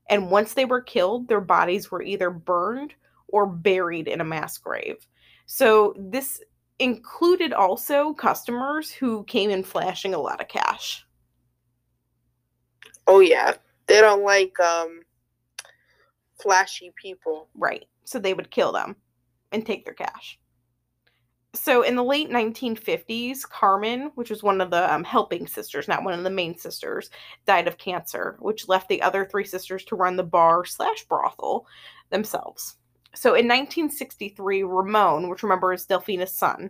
And 0.08 0.30
once 0.30 0.54
they 0.54 0.66
were 0.66 0.82
killed, 0.82 1.28
their 1.28 1.42
bodies 1.42 1.90
were 1.90 2.04
either 2.04 2.30
burned 2.30 2.94
or 3.30 3.48
buried 3.48 4.08
in 4.08 4.22
a 4.22 4.26
mass 4.26 4.60
grave. 4.60 5.08
So, 5.48 5.96
this 5.98 6.40
included 6.78 7.52
also 7.52 8.14
customers 8.14 8.92
who 8.92 9.24
came 9.24 9.50
in 9.50 9.64
flashing 9.64 10.14
a 10.14 10.20
lot 10.20 10.40
of 10.40 10.48
cash. 10.48 11.04
Oh 13.08 13.22
yeah, 13.22 13.56
they 13.88 14.02
don't 14.02 14.24
like 14.24 14.58
um 14.60 15.02
flashy 16.40 16.94
people. 16.96 17.50
Right. 17.56 17.86
So 18.06 18.20
they 18.20 18.36
would 18.36 18.52
kill 18.52 18.72
them 18.72 18.96
and 19.52 19.66
take 19.66 19.86
their 19.86 19.94
cash. 19.94 20.40
So 21.56 21.82
in 21.82 21.96
the 21.96 22.04
late 22.04 22.30
1950s, 22.30 23.42
Carmen, 23.42 24.12
which 24.14 24.30
was 24.30 24.44
one 24.44 24.62
of 24.62 24.70
the 24.70 24.94
um, 24.94 25.04
helping 25.04 25.48
sisters, 25.48 25.88
not 25.88 26.04
one 26.04 26.14
of 26.14 26.24
the 26.24 26.30
main 26.30 26.56
sisters, 26.56 27.10
died 27.48 27.68
of 27.68 27.80
cancer, 27.80 28.38
which 28.40 28.68
left 28.68 28.88
the 28.88 29.02
other 29.02 29.26
three 29.26 29.46
sisters 29.46 29.84
to 29.86 29.96
run 29.96 30.16
the 30.16 30.24
bar 30.24 30.64
slash 30.64 31.06
brothel 31.06 31.66
themselves. 32.12 32.78
So 33.16 33.30
in 33.30 33.48
1963, 33.48 34.64
Ramon, 34.64 35.28
which 35.28 35.42
remember 35.42 35.74
is 35.74 35.88
Delfina's 35.88 36.32
son, 36.32 36.70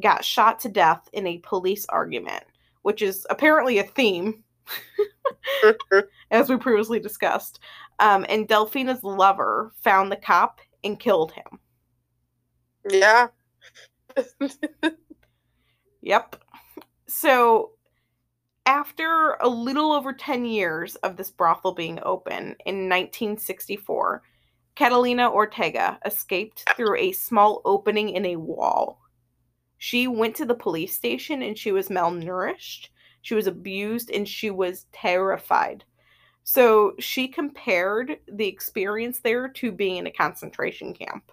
got 0.00 0.24
shot 0.24 0.60
to 0.60 0.68
death 0.68 1.08
in 1.14 1.26
a 1.26 1.38
police 1.38 1.86
argument, 1.88 2.44
which 2.82 3.00
is 3.00 3.26
apparently 3.30 3.78
a 3.78 3.84
theme 3.84 4.44
as 6.30 6.50
we 6.50 6.56
previously 6.58 7.00
discussed. 7.00 7.60
Um, 7.98 8.26
and 8.28 8.46
Delfina's 8.46 9.02
lover 9.02 9.72
found 9.80 10.12
the 10.12 10.16
cop 10.16 10.60
and 10.84 11.00
killed 11.00 11.32
him. 11.32 11.58
Yeah. 12.90 13.28
Yep. 16.02 16.36
So, 17.06 17.72
after 18.66 19.36
a 19.40 19.48
little 19.48 19.92
over 19.92 20.12
10 20.12 20.44
years 20.44 20.96
of 20.96 21.16
this 21.16 21.30
brothel 21.30 21.72
being 21.74 21.98
open 22.02 22.56
in 22.66 22.88
1964, 22.88 24.22
Catalina 24.74 25.30
Ortega 25.30 25.98
escaped 26.04 26.64
through 26.76 26.96
a 26.96 27.12
small 27.12 27.62
opening 27.64 28.10
in 28.10 28.24
a 28.26 28.36
wall. 28.36 29.00
She 29.78 30.06
went 30.06 30.36
to 30.36 30.44
the 30.44 30.54
police 30.54 30.94
station 30.94 31.42
and 31.42 31.58
she 31.58 31.72
was 31.72 31.88
malnourished, 31.88 32.88
she 33.22 33.34
was 33.34 33.46
abused, 33.46 34.10
and 34.10 34.28
she 34.28 34.50
was 34.50 34.86
terrified. 34.92 35.84
So, 36.44 36.94
she 36.98 37.28
compared 37.28 38.18
the 38.32 38.46
experience 38.46 39.20
there 39.20 39.48
to 39.48 39.72
being 39.72 39.96
in 39.96 40.06
a 40.06 40.12
concentration 40.12 40.94
camp. 40.94 41.30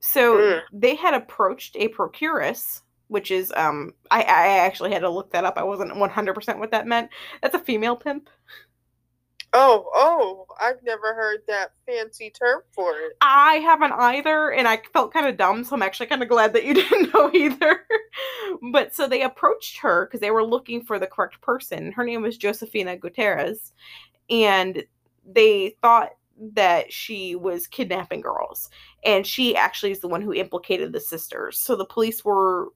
So 0.00 0.36
Mm. 0.38 0.62
they 0.72 0.94
had 0.94 1.14
approached 1.14 1.76
a 1.76 1.88
procuress, 1.88 2.82
which 3.08 3.30
is 3.30 3.52
um 3.56 3.92
I, 4.10 4.22
I 4.22 4.48
actually 4.58 4.92
had 4.92 5.00
to 5.02 5.10
look 5.10 5.30
that 5.32 5.44
up. 5.44 5.58
I 5.58 5.62
wasn't 5.64 5.96
100% 5.96 6.58
what 6.58 6.70
that 6.72 6.86
meant. 6.86 7.10
That's 7.42 7.54
a 7.54 7.58
female 7.58 7.96
pimp. 7.96 8.28
Oh, 9.52 9.90
oh, 9.94 10.46
I've 10.60 10.80
never 10.84 11.12
heard 11.12 11.40
that 11.48 11.72
fancy 11.84 12.30
term 12.30 12.62
for 12.72 12.92
it. 13.00 13.14
I 13.20 13.54
haven't 13.54 13.90
either, 13.92 14.52
and 14.52 14.68
I 14.68 14.80
felt 14.92 15.12
kind 15.12 15.26
of 15.26 15.36
dumb, 15.36 15.64
so 15.64 15.74
I'm 15.74 15.82
actually 15.82 16.06
kind 16.06 16.22
of 16.22 16.28
glad 16.28 16.52
that 16.52 16.64
you 16.64 16.72
didn't 16.74 17.12
know 17.12 17.32
either. 17.34 17.84
but 18.70 18.94
so 18.94 19.08
they 19.08 19.22
approached 19.22 19.78
her 19.78 20.06
because 20.06 20.20
they 20.20 20.30
were 20.30 20.44
looking 20.44 20.84
for 20.84 21.00
the 21.00 21.06
correct 21.08 21.40
person. 21.40 21.90
Her 21.90 22.04
name 22.04 22.22
was 22.22 22.38
Josefina 22.38 22.96
Gutierrez, 22.96 23.72
and 24.28 24.84
they 25.26 25.74
thought 25.82 26.10
that 26.54 26.92
she 26.92 27.36
was 27.36 27.66
kidnapping 27.66 28.20
girls, 28.20 28.70
and 29.04 29.26
she 29.26 29.56
actually 29.56 29.92
is 29.92 30.00
the 30.00 30.08
one 30.08 30.22
who 30.22 30.32
implicated 30.32 30.92
the 30.92 31.00
sisters. 31.00 31.58
So 31.58 31.76
the 31.76 31.84
police 31.84 32.24
were 32.24 32.68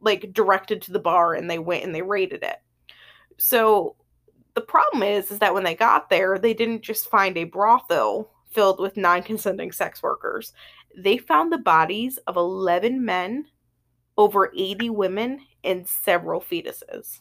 like 0.00 0.32
directed 0.32 0.82
to 0.82 0.92
the 0.92 0.98
bar, 0.98 1.34
and 1.34 1.50
they 1.50 1.58
went 1.58 1.84
and 1.84 1.94
they 1.94 2.02
raided 2.02 2.42
it. 2.42 2.56
So 3.38 3.96
the 4.56 4.62
problem 4.62 5.02
is 5.02 5.30
is 5.30 5.38
that 5.38 5.54
when 5.54 5.62
they 5.62 5.74
got 5.74 6.10
there 6.10 6.38
they 6.38 6.54
didn't 6.54 6.82
just 6.82 7.08
find 7.08 7.36
a 7.36 7.44
brothel 7.44 8.32
filled 8.50 8.80
with 8.80 8.96
non-consenting 8.96 9.70
sex 9.72 10.02
workers 10.02 10.52
they 10.96 11.18
found 11.18 11.52
the 11.52 11.58
bodies 11.58 12.18
of 12.26 12.36
11 12.36 13.04
men 13.04 13.44
over 14.16 14.50
80 14.56 14.90
women 14.90 15.40
and 15.62 15.86
several 15.86 16.40
fetuses 16.40 17.20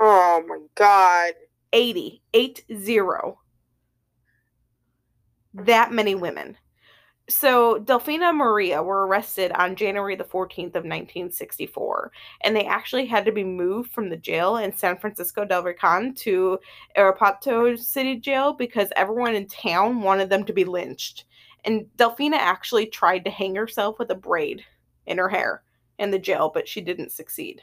Oh 0.00 0.42
my 0.46 0.58
god. 0.74 1.34
80 1.72 2.22
eight 2.34 2.64
zero 2.74 3.38
that 5.54 5.92
many 5.92 6.14
women 6.14 6.56
so 7.28 7.78
delfina 7.80 8.30
and 8.30 8.38
maria 8.38 8.82
were 8.82 9.06
arrested 9.06 9.52
on 9.52 9.76
january 9.76 10.16
the 10.16 10.24
14th 10.24 10.74
of 10.74 10.84
1964 10.84 12.10
and 12.42 12.56
they 12.56 12.64
actually 12.64 13.06
had 13.06 13.24
to 13.24 13.32
be 13.32 13.44
moved 13.44 13.92
from 13.92 14.08
the 14.08 14.16
jail 14.16 14.56
in 14.56 14.74
san 14.74 14.96
francisco 14.98 15.44
del 15.44 15.62
rincon 15.62 16.12
to 16.14 16.58
Irapuato 16.96 17.78
city 17.78 18.16
jail 18.16 18.52
because 18.52 18.88
everyone 18.96 19.34
in 19.34 19.46
town 19.46 20.02
wanted 20.02 20.28
them 20.28 20.44
to 20.44 20.52
be 20.52 20.64
lynched 20.64 21.26
and 21.64 21.86
delfina 21.96 22.36
actually 22.36 22.86
tried 22.86 23.24
to 23.24 23.30
hang 23.30 23.54
herself 23.54 23.98
with 23.98 24.10
a 24.10 24.14
braid 24.14 24.64
in 25.06 25.18
her 25.18 25.28
hair 25.28 25.62
in 25.98 26.10
the 26.10 26.18
jail 26.18 26.50
but 26.52 26.66
she 26.66 26.80
didn't 26.80 27.12
succeed 27.12 27.62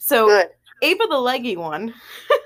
so 0.00 0.26
Good. 0.26 0.48
ava 0.82 1.04
the 1.08 1.18
leggy 1.18 1.56
one. 1.56 1.94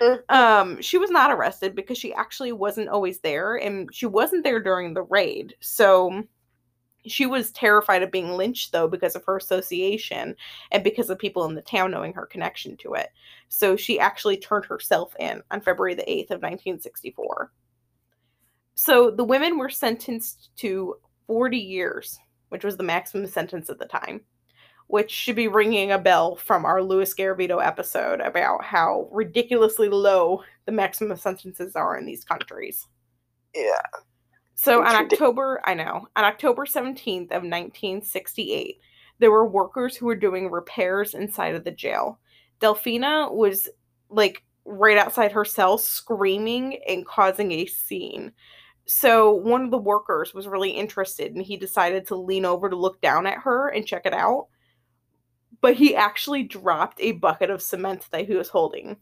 um 0.28 0.80
she 0.80 0.98
was 0.98 1.10
not 1.10 1.30
arrested 1.30 1.74
because 1.74 1.98
she 1.98 2.12
actually 2.14 2.52
wasn't 2.52 2.88
always 2.88 3.20
there 3.20 3.56
and 3.56 3.88
she 3.92 4.06
wasn't 4.06 4.44
there 4.44 4.60
during 4.60 4.94
the 4.94 5.02
raid. 5.02 5.54
So 5.60 6.24
she 7.06 7.26
was 7.26 7.52
terrified 7.52 8.02
of 8.02 8.10
being 8.10 8.32
lynched 8.32 8.72
though 8.72 8.88
because 8.88 9.16
of 9.16 9.24
her 9.24 9.36
association 9.36 10.34
and 10.72 10.84
because 10.84 11.10
of 11.10 11.18
people 11.18 11.44
in 11.46 11.54
the 11.54 11.62
town 11.62 11.90
knowing 11.90 12.12
her 12.12 12.26
connection 12.26 12.76
to 12.78 12.94
it. 12.94 13.08
So 13.48 13.76
she 13.76 13.98
actually 13.98 14.36
turned 14.36 14.64
herself 14.66 15.14
in 15.18 15.42
on 15.50 15.60
february 15.60 15.94
the 15.94 16.02
8th 16.02 16.30
of 16.30 16.42
1964 16.42 17.52
so 18.74 19.10
the 19.10 19.24
women 19.24 19.58
were 19.58 19.68
sentenced 19.68 20.50
to 20.56 20.94
40 21.26 21.58
years 21.58 22.18
which 22.50 22.64
was 22.64 22.76
the 22.76 22.82
maximum 22.82 23.26
sentence 23.26 23.68
at 23.70 23.78
the 23.78 23.86
time 23.86 24.20
which 24.88 25.10
should 25.10 25.36
be 25.36 25.48
ringing 25.48 25.92
a 25.92 25.98
bell 25.98 26.36
from 26.36 26.64
our 26.64 26.82
Louis 26.82 27.14
Garavito 27.14 27.64
episode 27.64 28.20
about 28.20 28.64
how 28.64 29.08
ridiculously 29.12 29.88
low 29.88 30.42
the 30.66 30.72
maximum 30.72 31.16
sentences 31.16 31.76
are 31.76 31.96
in 31.96 32.06
these 32.06 32.24
countries. 32.24 32.86
Yeah. 33.54 33.80
So 34.54 34.82
It's 34.82 34.92
on 34.92 35.04
October, 35.04 35.60
I 35.64 35.74
know, 35.74 36.08
on 36.16 36.24
October 36.24 36.64
17th 36.66 37.30
of 37.30 37.44
1968, 37.44 38.80
there 39.20 39.30
were 39.30 39.46
workers 39.46 39.94
who 39.96 40.06
were 40.06 40.16
doing 40.16 40.50
repairs 40.50 41.14
inside 41.14 41.54
of 41.54 41.64
the 41.64 41.70
jail. 41.70 42.18
Delfina 42.60 43.32
was 43.32 43.68
like 44.10 44.42
right 44.64 44.98
outside 44.98 45.32
her 45.32 45.44
cell 45.44 45.78
screaming 45.78 46.78
and 46.88 47.06
causing 47.06 47.52
a 47.52 47.66
scene. 47.66 48.32
so 48.86 49.32
one 49.32 49.62
of 49.62 49.70
the 49.70 49.78
workers 49.78 50.32
was 50.32 50.48
really 50.48 50.70
interested 50.70 51.34
and 51.34 51.44
he 51.44 51.56
decided 51.58 52.06
to 52.06 52.16
lean 52.16 52.46
over 52.46 52.70
to 52.70 52.76
look 52.76 53.00
down 53.02 53.26
at 53.26 53.38
her 53.38 53.68
and 53.68 53.86
check 53.86 54.06
it 54.06 54.14
out. 54.14 54.48
But 55.60 55.74
he 55.74 55.96
actually 55.96 56.44
dropped 56.44 57.00
a 57.00 57.12
bucket 57.12 57.50
of 57.50 57.62
cement 57.62 58.06
that 58.10 58.26
he 58.26 58.34
was 58.34 58.48
holding. 58.48 58.96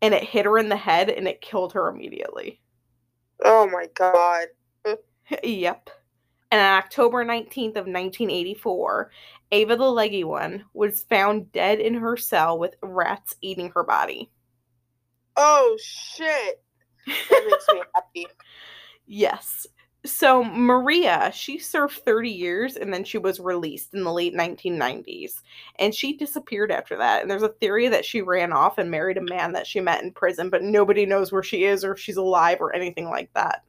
And 0.00 0.14
it 0.14 0.22
hit 0.22 0.44
her 0.44 0.58
in 0.58 0.68
the 0.68 0.76
head 0.76 1.08
and 1.10 1.26
it 1.26 1.40
killed 1.40 1.72
her 1.72 1.88
immediately. 1.88 2.60
Oh 3.44 3.68
my 3.68 3.88
god. 3.94 4.46
yep. 5.42 5.90
And 6.50 6.60
on 6.60 6.78
October 6.78 7.24
19th 7.24 7.76
of 7.76 7.86
1984, 7.86 9.10
Ava 9.50 9.76
the 9.76 9.90
leggy 9.90 10.24
one 10.24 10.64
was 10.72 11.02
found 11.04 11.50
dead 11.50 11.80
in 11.80 11.94
her 11.94 12.16
cell 12.16 12.58
with 12.58 12.76
rats 12.82 13.34
eating 13.40 13.70
her 13.70 13.82
body. 13.82 14.30
Oh 15.36 15.76
shit. 15.82 16.62
That 17.06 17.46
makes 17.50 17.66
me 17.72 17.82
happy. 17.94 18.26
Yes. 19.06 19.66
So 20.06 20.44
Maria, 20.44 21.30
she 21.32 21.58
served 21.58 22.02
30 22.04 22.28
years 22.28 22.76
and 22.76 22.92
then 22.92 23.04
she 23.04 23.16
was 23.16 23.40
released 23.40 23.94
in 23.94 24.04
the 24.04 24.12
late 24.12 24.34
1990s. 24.34 25.40
And 25.78 25.94
she 25.94 26.16
disappeared 26.16 26.70
after 26.70 26.96
that. 26.98 27.22
And 27.22 27.30
there's 27.30 27.42
a 27.42 27.48
theory 27.48 27.88
that 27.88 28.04
she 28.04 28.20
ran 28.20 28.52
off 28.52 28.76
and 28.76 28.90
married 28.90 29.16
a 29.16 29.22
man 29.22 29.52
that 29.52 29.66
she 29.66 29.80
met 29.80 30.02
in 30.02 30.12
prison, 30.12 30.50
but 30.50 30.62
nobody 30.62 31.06
knows 31.06 31.32
where 31.32 31.42
she 31.42 31.64
is 31.64 31.84
or 31.84 31.92
if 31.92 32.00
she's 32.00 32.18
alive 32.18 32.58
or 32.60 32.74
anything 32.74 33.08
like 33.08 33.32
that. 33.34 33.62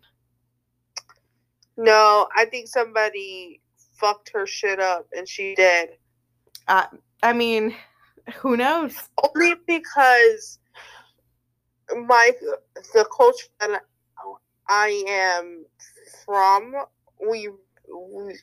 No, 1.78 2.28
I 2.36 2.46
think 2.46 2.68
somebody 2.68 3.62
fucked 3.96 4.30
her 4.34 4.46
shit 4.46 4.80
up 4.80 5.08
and 5.16 5.28
she 5.28 5.56
did. 5.56 5.92
Uh, 6.68 6.86
I 7.24 7.32
mean, 7.32 7.76
who 8.36 8.58
knows? 8.58 8.96
Only 9.24 9.56
because 9.68 10.60
my 12.08 12.32
the 12.94 13.08
culture 13.16 13.48
that 13.60 13.82
I 14.68 15.04
am 15.08 15.66
from, 16.26 16.76
we, 17.20 17.50
we 17.90 18.40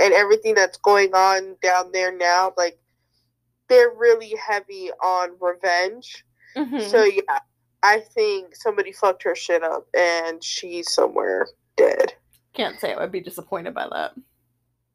and 0.00 0.14
everything 0.14 0.54
that's 0.54 0.78
going 0.78 1.14
on 1.14 1.56
down 1.62 1.92
there 1.92 2.16
now, 2.16 2.52
like 2.56 2.78
they're 3.68 3.92
really 3.96 4.34
heavy 4.34 4.90
on 5.02 5.30
revenge. 5.40 6.24
Mm-hmm. 6.56 6.88
So 6.88 7.04
yeah, 7.04 7.38
I 7.82 7.98
think 8.00 8.56
somebody 8.56 8.92
fucked 8.92 9.22
her 9.22 9.34
shit 9.34 9.62
up 9.62 9.86
and 9.96 10.42
she's 10.42 10.90
somewhere 10.90 11.48
dead. 11.76 12.14
Can't 12.52 12.80
say 12.80 12.94
I 12.94 13.00
would 13.00 13.12
be 13.12 13.20
disappointed 13.20 13.74
by 13.74 13.88
that. 13.92 14.12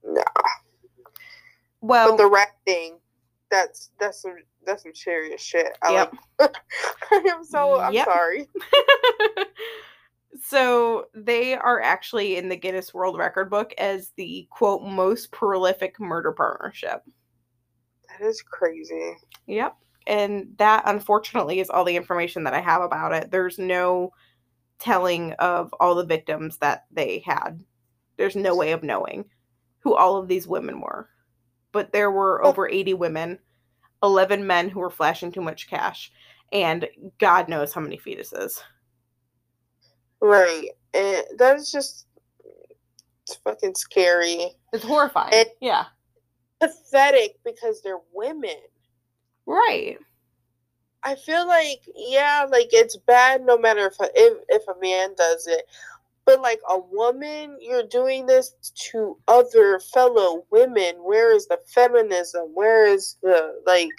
Nah. 0.03 0.23
Well, 1.81 2.11
but 2.11 2.17
the 2.17 2.27
rat 2.27 2.55
thing, 2.65 2.97
that's 3.49 3.91
that's 3.99 4.21
some 4.21 4.35
that's 4.65 4.83
some 4.83 4.95
serious 4.95 5.41
shit. 5.41 5.77
I 5.81 5.93
yep. 5.93 6.13
like. 6.39 6.55
I'm 7.11 7.43
so 7.45 7.79
I'm 7.79 7.93
yep. 7.93 8.05
sorry. 8.05 8.47
so 10.41 11.05
they 11.13 11.55
are 11.55 11.81
actually 11.81 12.37
in 12.37 12.49
the 12.49 12.55
Guinness 12.55 12.93
World 12.93 13.17
Record 13.17 13.49
book 13.49 13.73
as 13.77 14.11
the 14.17 14.47
quote 14.49 14.83
most 14.83 15.31
prolific 15.31 15.99
murder 15.99 16.31
partnership. 16.31 17.03
That 18.09 18.25
is 18.25 18.41
crazy. 18.41 19.15
Yep. 19.47 19.75
And 20.07 20.47
that 20.57 20.83
unfortunately 20.85 21.59
is 21.59 21.69
all 21.69 21.83
the 21.83 21.95
information 21.95 22.43
that 22.43 22.53
I 22.53 22.61
have 22.61 22.81
about 22.81 23.13
it. 23.13 23.31
There's 23.31 23.57
no 23.57 24.11
telling 24.79 25.33
of 25.33 25.73
all 25.79 25.95
the 25.95 26.05
victims 26.05 26.57
that 26.57 26.85
they 26.91 27.23
had. 27.25 27.63
There's 28.17 28.35
no 28.35 28.55
way 28.55 28.71
of 28.71 28.83
knowing 28.83 29.25
who 29.79 29.95
all 29.95 30.17
of 30.17 30.27
these 30.27 30.47
women 30.47 30.81
were. 30.81 31.09
But 31.71 31.91
there 31.91 32.11
were 32.11 32.43
oh. 32.43 32.49
over 32.49 32.69
80 32.69 32.93
women, 32.95 33.39
11 34.03 34.45
men 34.45 34.69
who 34.69 34.79
were 34.79 34.89
flashing 34.89 35.31
too 35.31 35.41
much 35.41 35.69
cash, 35.69 36.11
and 36.51 36.87
God 37.19 37.49
knows 37.49 37.73
how 37.73 37.81
many 37.81 37.97
fetuses. 37.97 38.61
Right. 40.21 40.69
And 40.93 41.23
that 41.37 41.57
is 41.57 41.71
just 41.71 42.05
it's 43.23 43.35
fucking 43.37 43.75
scary. 43.75 44.51
It's 44.71 44.83
horrifying. 44.83 45.33
And 45.33 45.47
yeah. 45.59 45.85
Pathetic 46.59 47.37
because 47.43 47.81
they're 47.81 47.99
women. 48.13 48.57
Right. 49.45 49.97
I 51.03 51.15
feel 51.15 51.47
like 51.47 51.81
yeah, 51.95 52.47
like 52.51 52.69
it's 52.71 52.97
bad 52.97 53.45
no 53.45 53.57
matter 53.57 53.85
if 53.87 53.99
a, 53.99 54.09
if 54.15 54.43
if 54.49 54.67
a 54.67 54.79
man 54.79 55.13
does 55.15 55.47
it, 55.47 55.65
but 56.25 56.41
like 56.41 56.59
a 56.69 56.79
woman, 56.79 57.57
you're 57.61 57.87
doing 57.87 58.25
this 58.25 58.55
to 58.91 59.17
other 59.27 59.79
fellow 59.79 60.45
women. 60.49 60.95
Where 60.97 61.35
is 61.35 61.47
the 61.47 61.59
feminism? 61.67 62.49
Where 62.55 62.87
is 62.87 63.17
the 63.21 63.61
like 63.67 63.91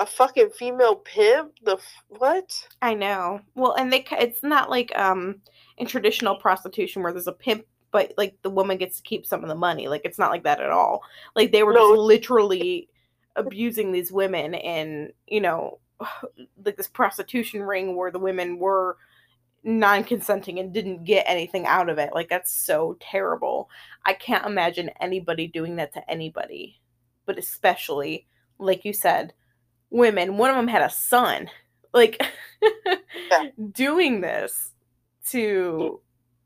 a 0.00 0.06
fucking 0.06 0.50
female 0.50 0.96
pimp? 0.96 1.52
The 1.62 1.78
what? 2.08 2.66
I 2.82 2.94
know. 2.94 3.40
Well, 3.54 3.74
and 3.74 3.92
they 3.92 4.04
it's 4.18 4.42
not 4.42 4.68
like 4.68 4.96
um 4.98 5.36
in 5.78 5.86
traditional 5.86 6.36
prostitution 6.36 7.02
where 7.02 7.12
there's 7.12 7.28
a 7.28 7.32
pimp 7.32 7.64
but 7.92 8.12
like 8.16 8.36
the 8.42 8.50
woman 8.50 8.78
gets 8.78 8.96
to 8.96 9.02
keep 9.02 9.26
some 9.26 9.42
of 9.42 9.48
the 9.48 9.54
money. 9.54 9.88
Like 9.88 10.02
it's 10.04 10.18
not 10.18 10.30
like 10.30 10.44
that 10.44 10.60
at 10.60 10.70
all. 10.70 11.02
Like 11.36 11.52
they 11.52 11.62
were 11.62 11.72
no. 11.72 11.90
just 11.90 12.00
literally 12.00 12.88
abusing 13.36 13.92
these 13.92 14.10
women 14.10 14.54
and 14.54 15.12
you 15.26 15.40
know 15.40 15.78
like 16.64 16.76
this 16.76 16.88
prostitution 16.88 17.62
ring 17.62 17.96
where 17.96 18.10
the 18.10 18.18
women 18.18 18.58
were 18.58 18.96
non-consenting 19.62 20.58
and 20.58 20.72
didn't 20.72 21.04
get 21.04 21.24
anything 21.28 21.66
out 21.66 21.90
of 21.90 21.98
it 21.98 22.10
like 22.14 22.30
that's 22.30 22.50
so 22.50 22.96
terrible 22.98 23.68
i 24.06 24.14
can't 24.14 24.46
imagine 24.46 24.90
anybody 25.00 25.46
doing 25.46 25.76
that 25.76 25.92
to 25.92 26.10
anybody 26.10 26.80
but 27.26 27.38
especially 27.38 28.26
like 28.58 28.86
you 28.86 28.92
said 28.92 29.34
women 29.90 30.36
one 30.36 30.50
of 30.50 30.56
them 30.56 30.68
had 30.68 30.82
a 30.82 30.90
son 30.90 31.50
like 31.92 32.22
yeah. 32.62 33.46
doing 33.72 34.20
this 34.20 34.72
to 35.26 36.00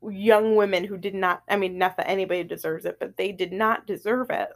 young 0.09 0.55
women 0.55 0.83
who 0.83 0.97
did 0.97 1.15
not 1.15 1.43
i 1.49 1.55
mean 1.55 1.77
not 1.77 1.97
that 1.97 2.09
anybody 2.09 2.43
deserves 2.43 2.85
it 2.85 2.97
but 2.99 3.17
they 3.17 3.31
did 3.31 3.51
not 3.51 3.87
deserve 3.87 4.29
it 4.29 4.49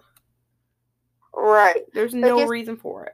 Right. 1.33 1.85
There's 1.93 2.13
no 2.13 2.37
like 2.37 2.49
reason 2.49 2.77
for 2.77 3.05
it. 3.05 3.13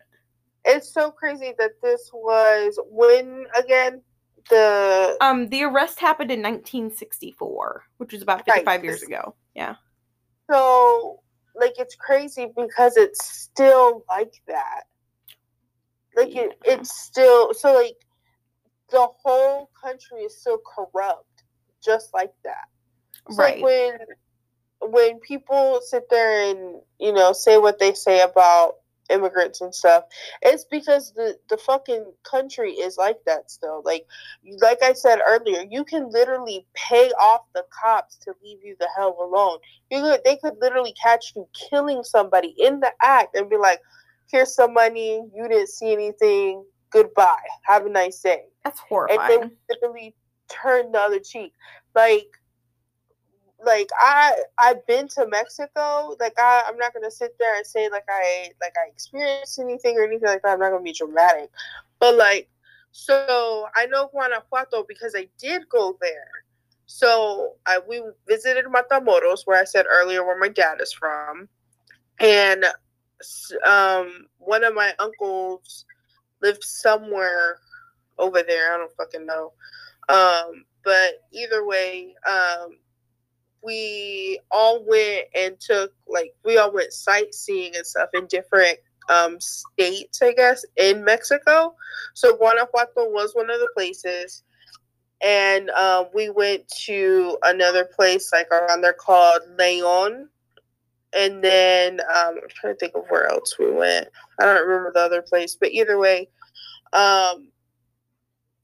It's 0.66 0.92
so 0.92 1.12
crazy 1.12 1.54
that 1.60 1.72
this 1.82 2.10
was 2.14 2.80
when 2.90 3.46
again 3.58 4.02
the 4.50 5.18
um 5.22 5.50
the 5.50 5.64
arrest 5.64 6.00
happened 6.00 6.32
in 6.32 6.42
1964, 6.42 7.84
which 7.98 8.14
was 8.14 8.22
about 8.22 8.46
55 8.46 8.66
right. 8.66 8.84
years 8.84 9.04
ago. 9.04 9.36
Yeah. 9.54 9.76
So 10.50 11.22
like 11.56 11.74
it's 11.78 11.96
crazy 11.96 12.52
because 12.56 12.98
it's 12.98 13.24
still 13.26 14.04
like 14.10 14.34
that. 14.48 14.84
Like 16.16 16.36
it, 16.36 16.58
it's 16.64 16.98
still 16.98 17.54
so 17.54 17.74
like 17.74 17.98
the 18.92 19.08
whole 19.24 19.70
country 19.82 20.22
is 20.22 20.38
still 20.40 20.60
corrupt 20.60 21.44
just 21.84 22.14
like 22.14 22.34
that. 22.44 22.68
So 23.32 23.38
right. 23.38 23.56
Like 23.56 23.64
when 23.64 23.98
when 24.92 25.20
people 25.20 25.80
sit 25.84 26.10
there 26.10 26.52
and 26.52 26.82
you 27.00 27.14
know 27.14 27.34
say 27.34 27.58
what 27.58 27.80
they 27.80 27.94
say 27.94 28.22
about 28.22 28.76
immigrants 29.10 29.62
and 29.62 29.74
stuff 29.74 30.04
it's 30.42 30.66
because 30.66 31.14
the 31.14 31.38
the 31.50 31.58
fucking 31.58 32.12
country 32.24 32.72
is 32.72 32.98
like 32.98 33.18
that 33.26 33.52
still 33.52 33.84
like 33.86 34.06
like 34.62 34.82
i 34.82 34.94
said 34.94 35.20
earlier 35.28 35.64
you 35.70 35.84
can 35.84 36.10
literally 36.10 36.66
pay 36.74 37.10
off 37.12 37.42
the 37.54 37.64
cops 37.70 38.16
to 38.18 38.34
leave 38.44 38.58
you 38.64 38.76
the 38.80 38.90
hell 38.98 39.16
alone 39.22 39.60
you 39.92 40.02
could 40.02 40.22
they 40.26 40.36
could 40.38 40.56
literally 40.60 40.94
catch 41.02 41.34
you 41.36 41.48
killing 41.70 42.04
somebody 42.04 42.56
in 42.58 42.80
the 42.80 42.92
act 43.04 43.36
and 43.36 43.48
be 43.48 43.58
like 43.58 43.80
here's 44.32 44.54
some 44.54 44.74
money 44.74 45.24
you 45.34 45.48
didn't 45.48 45.70
see 45.70 45.92
anything 45.92 46.64
goodbye 46.90 47.38
have 47.64 47.86
a 47.86 47.90
nice 47.90 48.20
day 48.22 48.44
that's 48.64 48.80
horrifying 48.80 49.42
and 49.42 49.52
they 49.52 49.76
literally 49.76 50.16
turn 50.50 50.92
the 50.92 51.00
other 51.00 51.20
cheek 51.20 51.54
like 51.96 52.28
like 53.66 53.90
I 54.00 54.34
I've 54.58 54.86
been 54.86 55.08
to 55.10 55.28
Mexico. 55.28 56.16
Like 56.20 56.34
I 56.38 56.64
I'm 56.68 56.78
not 56.78 56.94
gonna 56.94 57.12
sit 57.12 57.36
there 57.40 57.56
and 57.56 57.66
say 57.66 57.90
like 57.90 58.06
I 58.10 58.50
like 58.62 58.74
I 58.78 58.90
experienced 58.90 59.60
anything 59.60 59.98
or 59.98 60.04
anything 60.04 60.28
like 60.28 60.42
that. 60.44 60.54
I'm 60.54 60.60
not 60.60 60.72
gonna 60.72 60.84
be 60.84 60.94
dramatic, 60.94 61.50
but 62.00 62.16
like 62.16 62.50
so 62.92 63.68
I 63.76 63.88
know 63.88 64.08
Guanajuato 64.08 64.86
because 64.88 65.16
I 65.18 65.28
did 65.38 65.68
go 65.70 65.98
there. 66.00 66.44
So 66.86 67.54
I 67.66 67.80
we 67.88 68.02
visited 68.28 68.66
Matamoros 68.66 69.42
where 69.46 69.60
I 69.60 69.66
said 69.66 69.86
earlier 69.90 70.26
where 70.26 70.40
my 70.40 70.50
dad 70.50 70.80
is 70.82 70.94
from, 70.94 71.50
and 72.20 72.66
um 73.66 74.28
one 74.38 74.64
of 74.64 74.74
my 74.74 74.94
uncles 75.00 75.86
lived 76.42 76.64
somewhere 76.64 77.60
over 78.18 78.44
there. 78.44 78.74
I 78.74 78.78
don't 78.78 78.96
fucking 78.96 79.26
know. 79.26 79.54
Um, 80.10 80.66
but 80.84 81.24
either 81.32 81.66
way, 81.66 82.14
um, 82.30 82.78
we 83.64 84.40
all 84.52 84.86
went 84.86 85.26
and 85.36 85.60
took 85.60 85.92
like 86.08 86.36
we 86.44 86.58
all 86.58 86.72
went 86.72 86.94
sightseeing 86.94 87.76
and 87.76 87.86
stuff 87.86 88.10
in 88.14 88.28
different 88.28 88.78
um, 89.10 89.40
states, 89.40 90.22
I 90.22 90.34
guess, 90.34 90.64
in 90.78 91.04
Mexico. 91.04 91.76
So 92.14 92.38
Guanajuato 92.38 93.10
was 93.10 93.34
one 93.34 93.50
of 93.50 93.60
the 93.60 93.70
places. 93.76 94.44
And 95.24 95.70
uh, 95.72 96.06
we 96.14 96.30
went 96.30 96.68
to 96.86 97.38
another 97.44 97.86
place 97.86 98.32
like 98.32 98.52
around 98.52 98.82
there 98.82 98.94
called 98.94 99.42
Leon. 99.58 100.30
And 101.16 101.44
then 101.44 102.02
um, 102.02 102.36
I'm 102.36 102.50
trying 102.50 102.74
to 102.74 102.80
think 102.80 102.96
of 102.96 103.06
where 103.10 103.28
else 103.28 103.58
we 103.58 103.72
went. 103.72 104.08
I 104.40 104.46
don't 104.46 104.68
remember 104.68 104.92
the 104.94 105.02
other 105.02 105.22
place, 105.22 105.56
but 105.60 105.72
either 105.72 105.98
way, 105.98 106.28
um, 106.92 107.50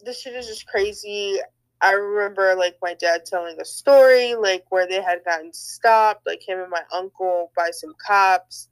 this 0.03 0.21
shit 0.21 0.33
is 0.33 0.47
just 0.47 0.67
crazy. 0.67 1.37
I 1.81 1.93
remember 1.93 2.55
like 2.55 2.75
my 2.81 2.93
dad 2.93 3.25
telling 3.25 3.59
a 3.59 3.65
story 3.65 4.35
like 4.35 4.65
where 4.69 4.87
they 4.87 5.01
had 5.01 5.23
gotten 5.25 5.53
stopped, 5.53 6.27
like 6.27 6.47
him 6.47 6.59
and 6.59 6.69
my 6.69 6.83
uncle 6.93 7.51
by 7.55 7.71
some 7.71 7.93
cops. 8.05 8.67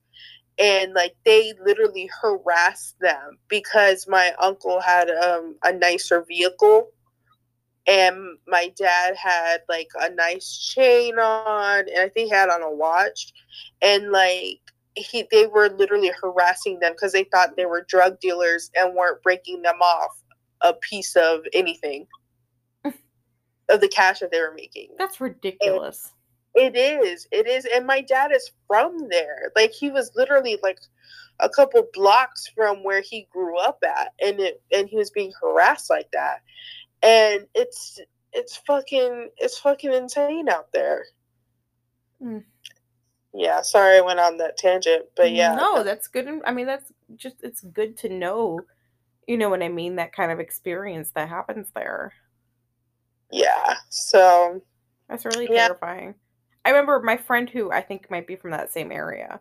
And 0.59 0.93
like 0.93 1.15
they 1.25 1.53
literally 1.63 2.09
harassed 2.21 2.99
them 2.99 3.39
because 3.47 4.07
my 4.09 4.33
uncle 4.39 4.81
had 4.81 5.09
um, 5.09 5.55
a 5.63 5.71
nicer 5.71 6.25
vehicle 6.27 6.89
and 7.87 8.37
my 8.47 8.71
dad 8.77 9.15
had 9.15 9.59
like 9.67 9.89
a 9.99 10.09
nice 10.13 10.57
chain 10.57 11.17
on 11.17 11.79
and 11.79 11.99
I 11.99 12.09
think 12.09 12.29
he 12.29 12.29
had 12.29 12.49
on 12.49 12.61
a 12.61 12.71
watch. 12.71 13.33
And 13.81 14.11
like 14.11 14.59
he 14.95 15.25
they 15.31 15.47
were 15.47 15.69
literally 15.69 16.11
harassing 16.21 16.79
them 16.79 16.93
because 16.93 17.13
they 17.13 17.23
thought 17.25 17.55
they 17.55 17.65
were 17.65 17.85
drug 17.87 18.19
dealers 18.19 18.69
and 18.75 18.95
weren't 18.95 19.23
breaking 19.23 19.61
them 19.61 19.79
off 19.81 20.23
a 20.61 20.73
piece 20.73 21.15
of 21.15 21.41
anything 21.53 22.05
of 22.83 23.81
the 23.81 23.87
cash 23.87 24.19
that 24.19 24.31
they 24.31 24.41
were 24.41 24.53
making. 24.55 24.89
That's 24.97 25.21
ridiculous. 25.21 26.11
And 26.55 26.75
it 26.75 26.75
is. 26.75 27.27
It 27.31 27.47
is. 27.47 27.65
And 27.73 27.85
my 27.85 28.01
dad 28.01 28.31
is 28.31 28.51
from 28.67 29.07
there. 29.09 29.51
Like 29.55 29.71
he 29.71 29.89
was 29.89 30.11
literally 30.15 30.57
like 30.61 30.79
a 31.39 31.49
couple 31.49 31.87
blocks 31.93 32.47
from 32.55 32.83
where 32.83 33.01
he 33.01 33.27
grew 33.31 33.57
up 33.57 33.81
at 33.85 34.11
and 34.21 34.39
it 34.39 34.61
and 34.71 34.89
he 34.89 34.97
was 34.97 35.09
being 35.09 35.31
harassed 35.41 35.89
like 35.89 36.09
that. 36.11 36.41
And 37.01 37.47
it's 37.55 37.99
it's 38.33 38.57
fucking 38.57 39.29
it's 39.37 39.57
fucking 39.59 39.93
insane 39.93 40.49
out 40.49 40.71
there. 40.71 41.05
Mm. 42.21 42.43
Yeah, 43.33 43.61
sorry 43.61 43.97
I 43.97 44.01
went 44.01 44.19
on 44.19 44.37
that 44.37 44.57
tangent, 44.57 45.05
but 45.15 45.31
yeah. 45.31 45.55
No, 45.55 45.83
that's 45.83 46.07
good. 46.07 46.27
I 46.45 46.51
mean, 46.51 46.65
that's 46.65 46.91
just 47.15 47.37
it's 47.43 47.61
good 47.61 47.97
to 47.97 48.09
know. 48.09 48.59
You 49.27 49.37
know 49.37 49.49
what 49.49 49.61
I 49.61 49.69
mean? 49.69 49.95
That 49.95 50.13
kind 50.13 50.31
of 50.31 50.39
experience 50.39 51.11
that 51.11 51.29
happens 51.29 51.69
there. 51.75 52.13
Yeah. 53.31 53.75
So 53.89 54.61
that's 55.07 55.25
really 55.25 55.47
yeah. 55.51 55.67
terrifying. 55.67 56.15
I 56.65 56.69
remember 56.69 56.99
my 57.01 57.17
friend 57.17 57.49
who 57.49 57.71
I 57.71 57.81
think 57.81 58.09
might 58.09 58.27
be 58.27 58.35
from 58.35 58.51
that 58.51 58.73
same 58.73 58.91
area. 58.91 59.39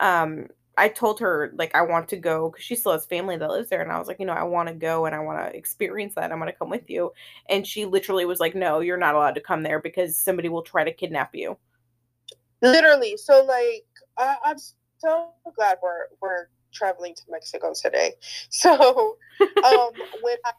Um, 0.00 0.48
I 0.76 0.88
told 0.88 1.20
her 1.20 1.52
like 1.56 1.74
I 1.74 1.82
want 1.82 2.08
to 2.08 2.16
go 2.16 2.50
because 2.50 2.64
she 2.64 2.76
still 2.76 2.92
has 2.92 3.06
family 3.06 3.36
that 3.36 3.50
lives 3.50 3.70
there, 3.70 3.82
and 3.82 3.90
I 3.90 3.98
was 3.98 4.08
like, 4.08 4.20
you 4.20 4.26
know, 4.26 4.34
I 4.34 4.42
want 4.42 4.68
to 4.68 4.74
go 4.74 5.06
and 5.06 5.14
I 5.14 5.20
want 5.20 5.38
to 5.38 5.56
experience 5.56 6.14
that. 6.16 6.30
I'm 6.30 6.38
going 6.38 6.52
to 6.52 6.58
come 6.58 6.70
with 6.70 6.88
you, 6.90 7.12
and 7.48 7.66
she 7.66 7.84
literally 7.84 8.24
was 8.24 8.40
like, 8.40 8.54
no, 8.54 8.80
you're 8.80 8.96
not 8.96 9.14
allowed 9.14 9.34
to 9.36 9.40
come 9.40 9.62
there 9.62 9.80
because 9.80 10.18
somebody 10.18 10.48
will 10.48 10.62
try 10.62 10.84
to 10.84 10.92
kidnap 10.92 11.34
you. 11.34 11.56
Literally, 12.62 13.16
so 13.16 13.44
like 13.44 13.86
I, 14.18 14.36
I'm 14.44 14.58
so 14.98 15.30
glad 15.56 15.78
we're 15.82 16.06
we're 16.20 16.48
traveling 16.72 17.14
to 17.14 17.22
Mexico 17.30 17.72
today. 17.80 18.12
So 18.50 19.16
um, 19.40 19.90
when 20.22 20.36
I 20.44 20.52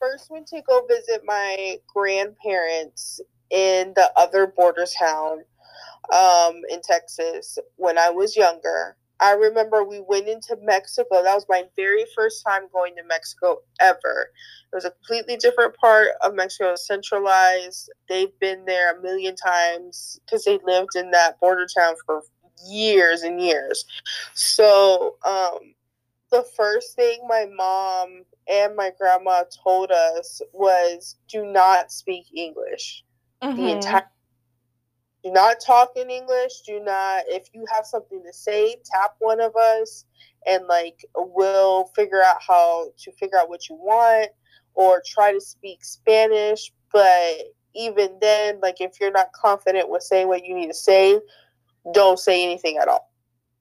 first 0.00 0.30
went 0.30 0.46
to 0.48 0.60
go 0.62 0.86
visit 0.86 1.22
my 1.24 1.76
grandparents 1.92 3.20
in 3.50 3.92
the 3.94 4.10
other 4.16 4.46
border 4.46 4.86
town 4.98 5.38
um, 6.12 6.62
in 6.70 6.80
Texas 6.82 7.58
when 7.76 7.98
I 7.98 8.10
was 8.10 8.36
younger. 8.36 8.96
I 9.20 9.32
remember 9.32 9.84
we 9.84 10.00
went 10.00 10.28
into 10.28 10.56
Mexico. 10.62 11.22
That 11.22 11.34
was 11.34 11.46
my 11.48 11.64
very 11.74 12.04
first 12.14 12.44
time 12.46 12.62
going 12.72 12.94
to 12.96 13.02
Mexico 13.04 13.58
ever. 13.80 14.30
It 14.72 14.74
was 14.74 14.84
a 14.84 14.90
completely 14.90 15.36
different 15.36 15.74
part 15.76 16.08
of 16.22 16.34
Mexico, 16.34 16.74
centralized. 16.76 17.90
They've 18.08 18.38
been 18.40 18.64
there 18.64 18.96
a 18.96 19.02
million 19.02 19.34
times 19.36 20.20
because 20.24 20.44
they 20.44 20.58
lived 20.64 20.96
in 20.96 21.10
that 21.12 21.40
border 21.40 21.66
town 21.66 21.94
for 22.04 22.22
years 22.68 23.22
and 23.22 23.40
years. 23.40 23.84
So, 24.34 25.16
um, 25.24 25.74
the 26.30 26.44
first 26.56 26.96
thing 26.96 27.20
my 27.28 27.46
mom 27.54 28.24
and 28.48 28.74
my 28.76 28.90
grandma 28.98 29.44
told 29.62 29.90
us 29.90 30.42
was 30.52 31.16
do 31.28 31.44
not 31.46 31.92
speak 31.92 32.26
English. 32.34 33.04
Mm-hmm. 33.42 33.56
The 33.56 33.70
entire 33.72 34.10
do 35.26 35.32
not 35.32 35.56
talk 35.60 35.90
in 35.96 36.08
English. 36.08 36.60
Do 36.64 36.78
not 36.78 37.24
if 37.26 37.48
you 37.52 37.64
have 37.74 37.84
something 37.84 38.22
to 38.24 38.32
say, 38.32 38.76
tap 38.84 39.16
one 39.18 39.40
of 39.40 39.56
us 39.56 40.04
and 40.46 40.66
like 40.68 41.04
we'll 41.16 41.86
figure 41.96 42.22
out 42.22 42.36
how 42.46 42.92
to 42.96 43.12
figure 43.12 43.36
out 43.36 43.48
what 43.48 43.68
you 43.68 43.74
want 43.74 44.30
or 44.74 45.02
try 45.04 45.32
to 45.32 45.40
speak 45.40 45.84
Spanish, 45.84 46.72
but 46.92 47.38
even 47.74 48.18
then 48.20 48.60
like 48.62 48.80
if 48.80 49.00
you're 49.00 49.10
not 49.10 49.32
confident 49.32 49.90
with 49.90 50.02
saying 50.02 50.28
what 50.28 50.44
you 50.44 50.54
need 50.54 50.68
to 50.68 50.74
say, 50.74 51.18
don't 51.92 52.20
say 52.20 52.44
anything 52.44 52.76
at 52.76 52.86
all. 52.86 53.12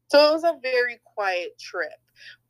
So 0.10 0.30
it 0.30 0.34
was 0.34 0.44
a 0.44 0.60
very 0.62 1.00
quiet 1.04 1.58
trip. 1.60 1.90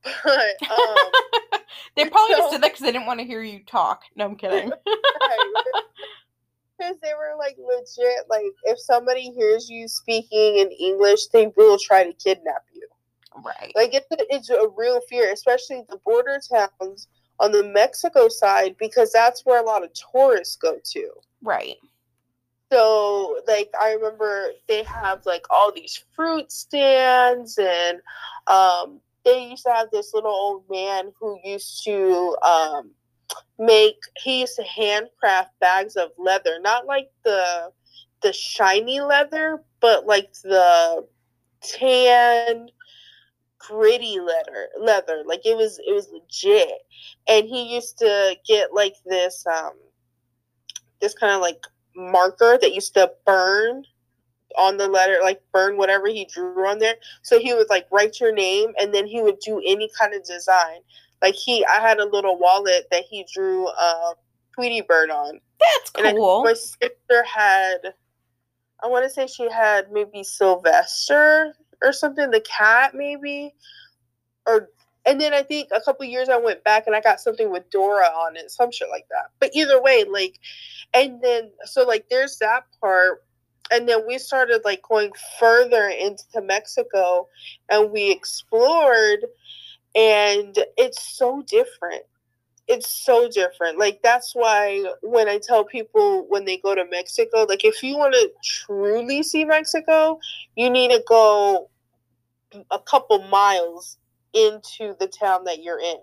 But 0.23 0.69
um, 0.69 1.59
they 1.95 2.05
probably 2.05 2.35
so, 2.35 2.39
just 2.41 2.51
did 2.51 2.61
that 2.61 2.73
because 2.73 2.81
they 2.81 2.91
didn't 2.91 3.07
want 3.07 3.21
to 3.21 3.25
hear 3.25 3.41
you 3.41 3.63
talk. 3.65 4.03
No, 4.15 4.25
I'm 4.25 4.35
kidding. 4.35 4.71
Because 6.77 6.95
they 7.01 7.13
were 7.13 7.37
like 7.37 7.57
legit, 7.57 8.25
like 8.29 8.43
if 8.63 8.79
somebody 8.79 9.31
hears 9.31 9.69
you 9.69 9.87
speaking 9.87 10.57
in 10.57 10.69
English, 10.71 11.27
they 11.27 11.51
will 11.55 11.77
try 11.77 12.03
to 12.03 12.13
kidnap 12.13 12.63
you. 12.73 12.87
Right. 13.43 13.71
Like 13.75 13.93
it's 13.93 14.07
a, 14.11 14.17
it's 14.33 14.49
a 14.49 14.67
real 14.75 15.01
fear, 15.09 15.31
especially 15.31 15.83
the 15.89 15.97
border 16.05 16.39
towns 16.49 17.07
on 17.39 17.51
the 17.51 17.63
Mexico 17.63 18.27
side, 18.29 18.75
because 18.79 19.11
that's 19.11 19.45
where 19.45 19.61
a 19.61 19.65
lot 19.65 19.83
of 19.83 19.91
tourists 20.13 20.55
go 20.55 20.77
to. 20.91 21.09
Right. 21.41 21.75
So, 22.71 23.39
like, 23.47 23.69
I 23.79 23.93
remember 23.93 24.49
they 24.67 24.83
have 24.83 25.25
like 25.25 25.45
all 25.49 25.71
these 25.71 26.03
fruit 26.15 26.51
stands 26.51 27.57
and 27.57 27.99
um, 28.47 28.99
they 29.23 29.49
used 29.49 29.63
to 29.65 29.71
have 29.71 29.89
this 29.91 30.13
little 30.13 30.31
old 30.31 30.63
man 30.69 31.11
who 31.19 31.39
used 31.43 31.83
to 31.85 32.35
um, 32.43 32.91
make 33.57 33.97
he 34.17 34.41
used 34.41 34.55
to 34.55 34.63
handcraft 34.63 35.57
bags 35.59 35.95
of 35.95 36.11
leather 36.17 36.59
not 36.61 36.85
like 36.85 37.09
the 37.23 37.71
the 38.21 38.33
shiny 38.33 38.99
leather 38.99 39.63
but 39.79 40.05
like 40.05 40.31
the 40.43 41.05
tan 41.61 42.67
gritty 43.57 44.19
leather 44.19 44.67
leather 44.79 45.23
like 45.25 45.45
it 45.45 45.55
was 45.55 45.79
it 45.87 45.93
was 45.93 46.09
legit 46.11 46.81
and 47.27 47.47
he 47.47 47.73
used 47.73 47.97
to 47.97 48.35
get 48.47 48.73
like 48.73 48.95
this 49.05 49.43
um 49.47 49.71
this 51.01 51.13
kind 51.13 51.33
of 51.33 51.41
like 51.41 51.63
marker 51.95 52.57
that 52.61 52.73
used 52.73 52.93
to 52.93 53.11
burn 53.25 53.83
on 54.57 54.77
the 54.77 54.87
letter, 54.87 55.19
like 55.21 55.41
burn 55.51 55.77
whatever 55.77 56.07
he 56.07 56.25
drew 56.25 56.67
on 56.67 56.79
there. 56.79 56.95
So 57.21 57.39
he 57.39 57.53
would 57.53 57.69
like 57.69 57.87
write 57.91 58.19
your 58.19 58.33
name 58.33 58.73
and 58.79 58.93
then 58.93 59.05
he 59.05 59.21
would 59.21 59.39
do 59.39 59.61
any 59.65 59.89
kind 59.99 60.13
of 60.13 60.23
design. 60.23 60.79
Like 61.21 61.35
he 61.35 61.65
I 61.65 61.79
had 61.79 61.99
a 61.99 62.05
little 62.05 62.37
wallet 62.37 62.87
that 62.91 63.03
he 63.09 63.25
drew 63.33 63.67
a 63.67 64.13
Tweety 64.53 64.81
Bird 64.81 65.09
on. 65.09 65.39
That's 65.59 65.91
cool. 66.15 66.43
my 66.43 66.53
sister 66.53 67.23
had 67.23 67.93
I 68.83 68.87
want 68.87 69.05
to 69.05 69.09
say 69.09 69.27
she 69.27 69.49
had 69.49 69.91
maybe 69.91 70.23
Sylvester 70.23 71.55
or 71.81 71.93
something, 71.93 72.29
the 72.29 72.41
cat 72.41 72.93
maybe. 72.93 73.53
Or 74.45 74.69
and 75.05 75.21
then 75.21 75.33
I 75.33 75.43
think 75.43 75.69
a 75.71 75.81
couple 75.81 76.05
years 76.05 76.29
I 76.29 76.37
went 76.37 76.63
back 76.63 76.87
and 76.87 76.95
I 76.95 77.01
got 77.01 77.19
something 77.19 77.51
with 77.51 77.69
Dora 77.69 78.05
on 78.05 78.35
it, 78.35 78.51
some 78.51 78.71
shit 78.71 78.89
like 78.89 79.07
that. 79.09 79.29
But 79.39 79.51
either 79.53 79.81
way, 79.81 80.03
like, 80.03 80.39
and 80.93 81.21
then 81.21 81.51
so 81.63 81.83
like 81.83 82.07
there's 82.09 82.37
that 82.39 82.65
part 82.81 83.23
and 83.71 83.87
then 83.89 84.05
we 84.07 84.17
started 84.17 84.61
like 84.63 84.81
going 84.83 85.11
further 85.39 85.87
into 85.87 86.41
Mexico 86.41 87.27
and 87.69 87.91
we 87.91 88.11
explored 88.11 89.25
and 89.95 90.57
it's 90.77 91.17
so 91.17 91.43
different. 91.47 92.03
It's 92.67 92.89
so 92.89 93.29
different. 93.29 93.77
Like 93.77 94.01
that's 94.03 94.33
why 94.33 94.83
when 95.01 95.29
i 95.29 95.37
tell 95.37 95.63
people 95.63 96.25
when 96.29 96.45
they 96.45 96.57
go 96.57 96.73
to 96.75 96.85
mexico 96.89 97.45
like 97.47 97.63
if 97.63 97.83
you 97.83 97.97
want 97.97 98.13
to 98.13 98.29
truly 98.43 99.21
see 99.21 99.45
mexico 99.45 100.19
you 100.55 100.69
need 100.69 100.89
to 100.89 101.03
go 101.07 101.69
a 102.71 102.79
couple 102.79 103.21
miles 103.23 103.97
into 104.33 104.95
the 104.99 105.07
town 105.07 105.43
that 105.45 105.63
you're 105.63 105.79
in. 105.79 105.97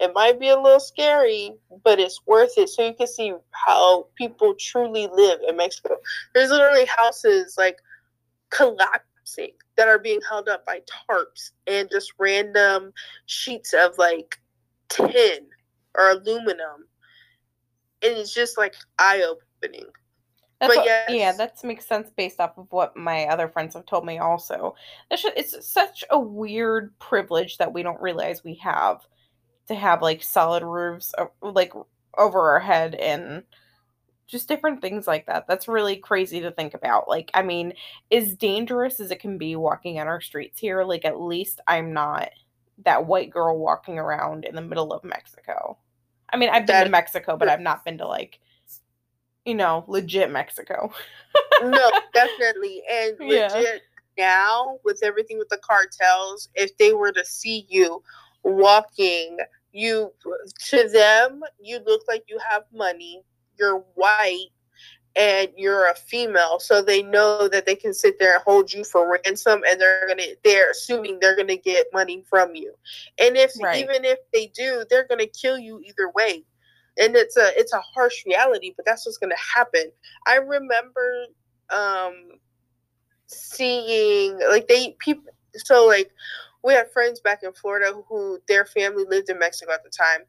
It 0.00 0.12
might 0.14 0.40
be 0.40 0.48
a 0.48 0.58
little 0.58 0.80
scary, 0.80 1.52
but 1.84 2.00
it's 2.00 2.20
worth 2.26 2.54
it 2.56 2.68
so 2.68 2.84
you 2.84 2.94
can 2.94 3.06
see 3.06 3.34
how 3.52 4.08
people 4.16 4.54
truly 4.58 5.08
live 5.12 5.40
in 5.46 5.56
Mexico. 5.56 5.96
There's 6.34 6.50
literally 6.50 6.86
houses 6.86 7.54
like 7.56 7.78
that 9.76 9.88
are 9.88 9.98
being 9.98 10.20
held 10.28 10.48
up 10.48 10.64
by 10.66 10.80
tarps 11.08 11.50
and 11.66 11.88
just 11.90 12.12
random 12.18 12.92
sheets 13.26 13.72
of 13.72 13.96
like 13.98 14.38
tin 14.88 15.46
or 15.96 16.10
aluminum. 16.10 16.86
And 18.02 18.18
it's 18.18 18.34
just 18.34 18.58
like 18.58 18.74
eye 18.98 19.22
opening. 19.22 19.86
That's 20.60 20.76
but 20.76 20.84
what, 20.84 21.10
yeah, 21.10 21.32
that 21.32 21.62
makes 21.64 21.86
sense 21.86 22.10
based 22.16 22.38
off 22.38 22.56
of 22.56 22.66
what 22.70 22.96
my 22.96 23.24
other 23.26 23.48
friends 23.48 23.74
have 23.74 23.86
told 23.86 24.06
me. 24.06 24.18
Also, 24.18 24.76
it's 25.10 25.66
such 25.66 26.04
a 26.10 26.18
weird 26.18 26.96
privilege 27.00 27.58
that 27.58 27.72
we 27.72 27.82
don't 27.82 28.00
realize 28.00 28.44
we 28.44 28.54
have 28.56 29.00
to 29.66 29.74
have 29.74 30.02
like 30.02 30.22
solid 30.22 30.62
roofs 30.62 31.14
like 31.40 31.72
over 32.16 32.50
our 32.52 32.60
head 32.60 32.94
and 32.94 33.42
just 34.26 34.48
different 34.48 34.80
things 34.80 35.06
like 35.06 35.26
that. 35.26 35.46
That's 35.46 35.68
really 35.68 35.96
crazy 35.96 36.40
to 36.40 36.50
think 36.50 36.74
about. 36.74 37.08
Like, 37.08 37.30
I 37.34 37.42
mean, 37.42 37.74
as 38.10 38.34
dangerous 38.34 39.00
as 39.00 39.10
it 39.10 39.20
can 39.20 39.38
be 39.38 39.56
walking 39.56 39.98
on 39.98 40.06
our 40.06 40.20
streets 40.20 40.58
here, 40.58 40.84
like 40.84 41.04
at 41.04 41.20
least 41.20 41.60
I'm 41.66 41.92
not 41.92 42.30
that 42.84 43.06
white 43.06 43.30
girl 43.30 43.58
walking 43.58 43.98
around 43.98 44.44
in 44.44 44.54
the 44.54 44.62
middle 44.62 44.92
of 44.92 45.04
Mexico. 45.04 45.76
I 46.32 46.36
mean, 46.38 46.48
I've 46.48 46.66
been 46.66 46.76
that, 46.76 46.84
to 46.84 46.90
Mexico, 46.90 47.36
but 47.36 47.48
I've 47.48 47.60
not 47.60 47.84
been 47.84 47.98
to 47.98 48.06
like 48.06 48.40
you 49.44 49.54
know, 49.54 49.84
legit 49.88 50.30
Mexico. 50.30 50.92
no, 51.62 51.90
definitely. 52.14 52.82
And 52.90 53.16
Yeah. 53.20 53.48
legit 53.52 53.82
now 54.18 54.78
with 54.84 55.00
everything 55.02 55.38
with 55.38 55.48
the 55.48 55.58
cartels, 55.58 56.48
if 56.54 56.76
they 56.78 56.92
were 56.92 57.12
to 57.12 57.24
see 57.24 57.66
you 57.68 58.02
walking, 58.44 59.38
you 59.72 60.12
to 60.68 60.88
them, 60.88 61.42
you 61.60 61.80
look 61.86 62.02
like 62.08 62.24
you 62.28 62.38
have 62.48 62.64
money, 62.72 63.22
you're 63.62 63.88
white, 64.00 64.50
and 65.20 65.58
you're 65.66 65.90
a 65.90 65.94
female. 65.96 66.60
So 66.60 66.82
they 66.82 67.12
know 67.12 67.48
that 67.48 67.66
they 67.66 67.76
can 67.76 67.94
sit 67.94 68.18
there 68.18 68.34
and 68.36 68.42
hold 68.44 68.72
you 68.72 68.84
for 68.84 69.20
ransom 69.24 69.62
and 69.70 69.80
they're 69.80 70.08
gonna 70.08 70.34
they're 70.44 70.70
assuming 70.70 71.18
they're 71.20 71.36
gonna 71.36 71.56
get 71.56 71.86
money 71.92 72.24
from 72.28 72.54
you. 72.54 72.74
And 73.18 73.36
if 73.36 73.52
Right. 73.62 73.72
even 73.72 74.04
if 74.04 74.18
they 74.32 74.48
do, 74.54 74.84
they're 74.90 75.06
gonna 75.08 75.26
kill 75.26 75.58
you 75.58 75.80
either 75.84 76.10
way. 76.14 76.44
And 76.98 77.16
it's 77.16 77.36
a 77.36 77.50
it's 77.58 77.72
a 77.72 77.80
harsh 77.94 78.24
reality, 78.26 78.72
but 78.76 78.86
that's 78.86 79.06
what's 79.06 79.18
gonna 79.18 79.34
happen. 79.54 79.92
I 80.26 80.36
remember 80.36 81.26
um 81.70 82.38
seeing 83.26 84.38
like 84.50 84.68
they 84.68 84.96
people 85.00 85.24
so 85.56 85.86
like 85.86 86.10
we 86.62 86.74
had 86.74 86.90
friends 86.92 87.20
back 87.20 87.40
in 87.42 87.52
Florida 87.52 87.92
who 88.08 88.38
their 88.48 88.64
family 88.66 89.04
lived 89.08 89.30
in 89.30 89.38
Mexico 89.38 89.72
at 89.72 89.84
the 89.84 89.90
time. 89.90 90.20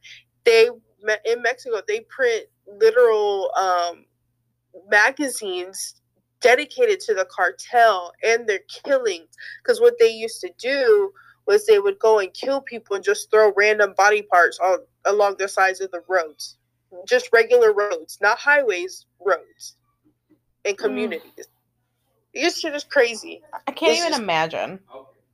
They 0.45 0.69
met 1.03 1.21
in 1.25 1.41
Mexico 1.41 1.81
they 1.87 2.01
print 2.01 2.45
literal 2.67 3.51
um 3.57 4.05
magazines 4.89 5.95
dedicated 6.41 6.99
to 6.99 7.13
the 7.13 7.25
cartel 7.25 8.11
and 8.23 8.47
their 8.47 8.59
killings. 8.85 9.29
Because 9.63 9.79
what 9.79 9.95
they 9.99 10.09
used 10.11 10.41
to 10.41 10.51
do 10.57 11.11
was 11.47 11.65
they 11.65 11.79
would 11.79 11.99
go 11.99 12.19
and 12.19 12.33
kill 12.33 12.61
people 12.61 12.95
and 12.95 13.03
just 13.03 13.29
throw 13.31 13.53
random 13.55 13.93
body 13.97 14.21
parts 14.21 14.59
on 14.59 14.79
along 15.05 15.35
the 15.39 15.47
sides 15.47 15.79
of 15.81 15.91
the 15.91 16.01
roads. 16.07 16.57
Just 17.07 17.29
regular 17.33 17.73
roads 17.73 18.17
not 18.21 18.37
highways 18.39 19.05
roads 19.19 19.75
and 20.65 20.77
communities. 20.77 21.47
This 22.33 22.59
shit 22.59 22.75
is 22.75 22.83
crazy. 22.83 23.41
I 23.67 23.71
can't 23.71 23.91
It's 23.91 23.99
even 24.01 24.11
just- 24.11 24.21
imagine. 24.21 24.79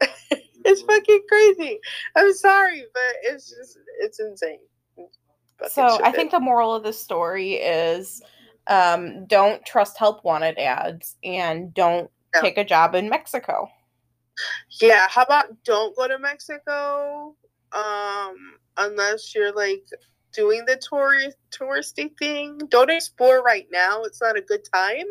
it's 0.65 0.81
fucking 0.83 1.21
crazy. 1.27 1.79
I'm 2.15 2.33
sorry 2.33 2.85
but 2.93 3.13
it's 3.23 3.49
just 3.49 3.77
it's 4.01 4.19
insane 4.19 4.59
So 5.67 5.99
I 6.03 6.11
think 6.11 6.31
the 6.31 6.39
moral 6.39 6.73
of 6.73 6.83
the 6.83 6.93
story 6.93 7.53
is 7.53 8.21
um, 8.67 9.25
don't 9.25 9.63
trust 9.65 9.97
help 9.97 10.23
wanted 10.23 10.57
ads 10.57 11.17
and 11.23 11.73
don't 11.73 12.09
No. 12.35 12.41
take 12.41 12.57
a 12.57 12.63
job 12.63 12.95
in 12.95 13.09
Mexico. 13.09 13.69
Yeah, 14.81 15.07
how 15.09 15.23
about 15.23 15.63
don't 15.63 15.95
go 15.95 16.07
to 16.07 16.17
Mexico 16.19 17.35
um 17.71 18.35
unless 18.77 19.35
you're 19.35 19.53
like 19.53 19.83
doing 20.33 20.65
the 20.65 20.77
tourist 20.77 21.37
touristy 21.51 22.11
thing. 22.17 22.57
Don't 22.69 22.89
explore 22.89 23.41
right 23.43 23.67
now. 23.71 24.03
It's 24.03 24.21
not 24.21 24.37
a 24.37 24.41
good 24.41 24.61
time. 24.73 25.05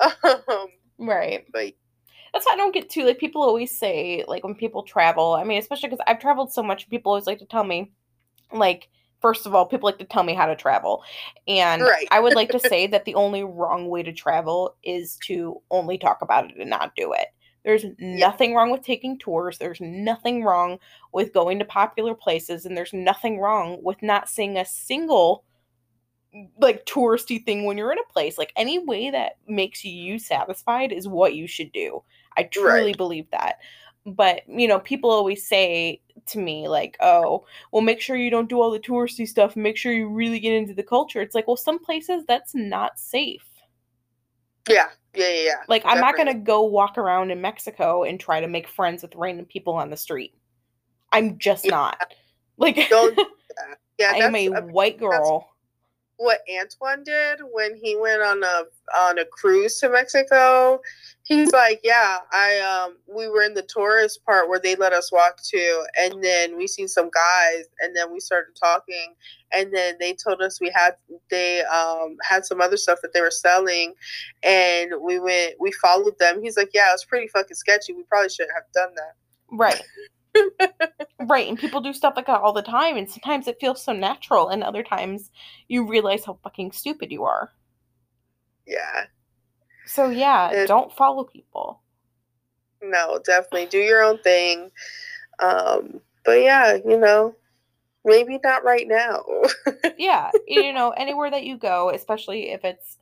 Um 0.48 0.68
Right. 0.98 1.46
but 1.52 1.72
That's 2.32 2.46
what 2.46 2.54
I 2.54 2.56
don't 2.56 2.74
get 2.74 2.90
to. 2.90 3.04
Like 3.04 3.18
people 3.18 3.42
always 3.42 3.78
say, 3.78 4.24
like 4.28 4.44
when 4.44 4.54
people 4.54 4.82
travel, 4.82 5.32
I 5.32 5.44
mean, 5.44 5.58
especially 5.58 5.88
because 5.88 6.04
I've 6.06 6.20
traveled 6.20 6.52
so 6.52 6.62
much, 6.62 6.88
people 6.90 7.10
always 7.12 7.26
like 7.26 7.38
to 7.38 7.46
tell 7.46 7.64
me, 7.64 7.90
like, 8.52 8.88
first 9.20 9.46
of 9.46 9.54
all, 9.54 9.66
people 9.66 9.86
like 9.88 9.98
to 9.98 10.04
tell 10.04 10.22
me 10.22 10.34
how 10.34 10.46
to 10.46 10.56
travel. 10.56 11.02
And 11.46 11.82
Right. 11.86 12.08
I 12.10 12.20
would 12.20 12.34
like 12.34 12.50
to 12.52 12.60
say 12.60 12.86
that 12.88 13.04
the 13.04 13.14
only 13.14 13.44
wrong 13.44 13.88
way 13.88 14.02
to 14.02 14.12
travel 14.12 14.76
is 14.82 15.16
to 15.26 15.60
only 15.70 15.98
talk 15.98 16.22
about 16.22 16.50
it 16.50 16.56
and 16.58 16.70
not 16.70 16.94
do 16.96 17.12
it. 17.12 17.28
There's 17.64 17.84
nothing 17.98 18.54
wrong 18.54 18.70
with 18.70 18.82
taking 18.82 19.18
tours. 19.18 19.58
There's 19.58 19.80
nothing 19.80 20.42
wrong 20.44 20.78
with 21.12 21.34
going 21.34 21.58
to 21.58 21.64
popular 21.66 22.14
places. 22.14 22.64
And 22.64 22.76
there's 22.76 22.92
nothing 22.94 23.38
wrong 23.38 23.78
with 23.82 24.02
not 24.02 24.28
seeing 24.30 24.56
a 24.56 24.64
single 24.64 25.44
like 26.60 26.86
touristy 26.86 27.44
thing 27.44 27.64
when 27.64 27.76
you're 27.76 27.92
in 27.92 27.98
a 27.98 28.12
place. 28.12 28.38
Like 28.38 28.52
any 28.56 28.78
way 28.78 29.10
that 29.10 29.38
makes 29.48 29.84
you 29.84 30.18
satisfied 30.18 30.92
is 30.92 31.08
what 31.08 31.34
you 31.34 31.46
should 31.46 31.72
do. 31.72 32.02
I 32.36 32.44
truly 32.44 32.92
Right. 32.92 32.96
believe 32.96 33.26
that. 33.32 33.56
But, 34.06 34.42
you 34.48 34.66
know, 34.68 34.78
people 34.78 35.10
always 35.10 35.46
say 35.46 36.00
to 36.26 36.38
me, 36.38 36.68
like, 36.68 36.96
oh, 37.00 37.44
well, 37.72 37.82
make 37.82 38.00
sure 38.00 38.16
you 38.16 38.30
don't 38.30 38.48
do 38.48 38.60
all 38.60 38.70
the 38.70 38.78
touristy 38.80 39.26
stuff. 39.26 39.56
Make 39.56 39.76
sure 39.76 39.92
you 39.92 40.08
really 40.08 40.40
get 40.40 40.54
into 40.54 40.74
the 40.74 40.82
culture. 40.82 41.20
It's 41.20 41.34
like, 41.34 41.46
well, 41.46 41.56
some 41.56 41.78
places 41.78 42.24
that's 42.26 42.54
not 42.54 42.98
safe. 42.98 43.44
yeah, 44.68 44.88
yeah, 45.14 45.28
yeah, 45.28 45.42
yeah. 45.42 45.54
Like, 45.68 45.82
I'm 45.84 46.00
not 46.00 46.16
going 46.16 46.28
to 46.28 46.34
go 46.34 46.62
walk 46.62 46.98
around 46.98 47.30
in 47.30 47.40
Mexico 47.40 48.04
and 48.04 48.18
try 48.20 48.40
to 48.40 48.48
make 48.48 48.68
friends 48.68 49.02
with 49.02 49.14
random 49.16 49.46
people 49.46 49.74
on 49.74 49.90
the 49.90 49.96
street. 49.96 50.34
I'm 51.12 51.38
just 51.38 51.64
Yeah. 51.64 51.70
not. 51.70 52.14
Like, 52.56 52.88
Don't 52.90 53.18
Yeah, 53.98 54.12
I 54.14 54.18
am 54.18 54.32
that's 54.32 54.46
a 54.46 54.72
white 54.72 54.98
girl. 54.98 55.49
What 56.20 56.40
Antoine 56.60 57.02
did 57.02 57.40
when 57.50 57.74
he 57.74 57.96
went 57.96 58.20
on 58.20 58.42
a 58.42 58.64
on 58.94 59.18
a 59.18 59.24
cruise 59.24 59.80
to 59.80 59.88
Mexico. 59.88 60.78
He's 61.22 61.50
like, 61.52 61.80
yeah, 61.82 62.18
I 62.30 62.58
um 62.58 62.98
we 63.08 63.26
were 63.26 63.42
in 63.42 63.54
the 63.54 63.62
tourist 63.62 64.22
part 64.26 64.50
where 64.50 64.60
they 64.60 64.76
let 64.76 64.92
us 64.92 65.10
walk 65.10 65.40
to, 65.44 65.86
and 65.98 66.22
then 66.22 66.58
we 66.58 66.66
seen 66.66 66.88
some 66.88 67.08
guys, 67.08 67.64
and 67.80 67.96
then 67.96 68.12
we 68.12 68.20
started 68.20 68.54
talking, 68.54 69.14
and 69.50 69.74
then 69.74 69.96
they 69.98 70.12
told 70.12 70.42
us 70.42 70.60
we 70.60 70.70
had 70.74 70.94
they 71.30 71.62
um 71.62 72.18
had 72.22 72.44
some 72.44 72.60
other 72.60 72.76
stuff 72.76 72.98
that 73.00 73.14
they 73.14 73.22
were 73.22 73.30
selling, 73.30 73.94
and 74.42 74.92
we 75.00 75.18
went 75.18 75.54
we 75.58 75.72
followed 75.72 76.18
them. 76.18 76.42
He's 76.42 76.58
like, 76.58 76.70
yeah, 76.74 76.90
it 76.90 76.92
was 76.92 77.04
pretty 77.06 77.28
fucking 77.28 77.56
sketchy. 77.56 77.94
We 77.94 78.02
probably 78.02 78.28
shouldn't 78.28 78.54
have 78.54 78.70
done 78.74 78.94
that. 78.94 79.14
Right. 79.50 79.82
Right. 81.20 81.48
And 81.48 81.58
people 81.58 81.80
do 81.80 81.92
stuff 81.92 82.14
like 82.16 82.26
that 82.26 82.40
all 82.40 82.52
the 82.52 82.62
time. 82.62 82.96
And 82.96 83.10
sometimes 83.10 83.46
it 83.48 83.58
feels 83.60 83.82
so 83.82 83.92
natural. 83.92 84.48
And 84.48 84.62
other 84.62 84.82
times 84.82 85.30
you 85.68 85.86
realize 85.86 86.24
how 86.24 86.38
fucking 86.42 86.72
stupid 86.72 87.10
you 87.10 87.24
are. 87.24 87.50
Yeah, 88.66 89.06
So, 89.86 90.10
yeah, 90.10 90.50
It- 90.50 90.66
don't 90.68 90.92
follow 90.92 91.24
people. 91.24 91.82
no, 92.82 93.18
definitely 93.24 93.66
do 93.66 93.78
your 93.78 94.02
own 94.02 94.18
thing. 94.22 94.70
Um, 95.40 96.00
but 96.24 96.40
yeah, 96.42 96.74
you 96.74 96.98
know, 96.98 97.34
maybe 98.04 98.38
not 98.42 98.64
right 98.64 98.86
now. 98.86 99.24
Yeah. 99.98 100.30
you 100.46 100.72
know, 100.72 100.90
anywhere 100.90 101.30
that 101.30 101.44
you 101.44 101.56
go, 101.58 101.90
especially 101.90 102.50
if 102.52 102.64
it's 102.64 102.98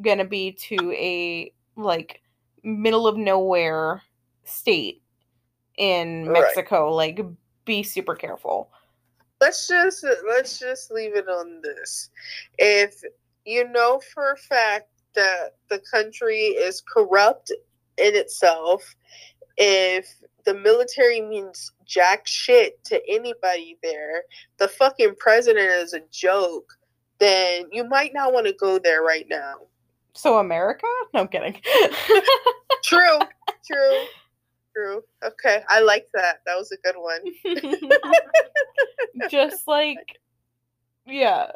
going 0.00 0.18
to 0.18 0.24
be 0.24 0.52
to 0.52 0.92
a 0.92 1.52
like 1.76 2.20
middle 2.64 3.06
of 3.06 3.16
nowhere 3.16 4.02
state 4.44 5.01
in 5.78 6.26
Right. 6.28 6.42
Mexico, 6.42 6.92
like 6.94 7.20
be 7.64 7.82
super 7.82 8.14
careful. 8.14 8.70
let's 9.40 9.66
just 9.68 10.04
let's 10.28 10.58
just 10.58 10.90
leave 10.90 11.14
it 11.16 11.28
on 11.28 11.60
this 11.62 12.10
if 12.58 13.02
you 13.44 13.68
know 13.68 14.00
for 14.12 14.32
a 14.32 14.36
fact 14.36 14.88
that 15.14 15.56
the 15.68 15.80
country 15.90 16.38
is 16.68 16.80
corrupt 16.82 17.50
in 17.98 18.14
itself 18.16 18.94
if 19.58 20.06
the 20.44 20.54
military 20.54 21.20
means 21.20 21.72
jack 21.84 22.26
shit 22.26 22.82
to 22.84 23.00
anybody 23.08 23.76
there 23.82 24.22
the 24.58 24.68
fucking 24.68 25.14
president 25.18 25.66
is 25.70 25.92
a 25.92 26.00
joke 26.10 26.72
then 27.18 27.66
you 27.72 27.84
might 27.88 28.12
not 28.14 28.32
want 28.32 28.46
to 28.46 28.52
go 28.54 28.78
there 28.78 29.02
right 29.02 29.26
now 29.28 29.54
So, 30.14 30.38
America? 30.38 30.86
No, 31.14 31.20
I'm 31.20 31.28
kidding. 31.28 31.54
true 32.84 33.18
true 33.66 34.04
true. 34.74 35.02
Okay 35.24 35.62
i 35.68 35.80
like 35.80 36.06
that. 36.14 36.40
That 36.46 36.56
was 36.56 36.72
a 36.72 36.76
good 36.78 36.96
one. 36.96 37.20
Just 39.30 39.66
like 39.68 40.18
yeah 41.06 41.50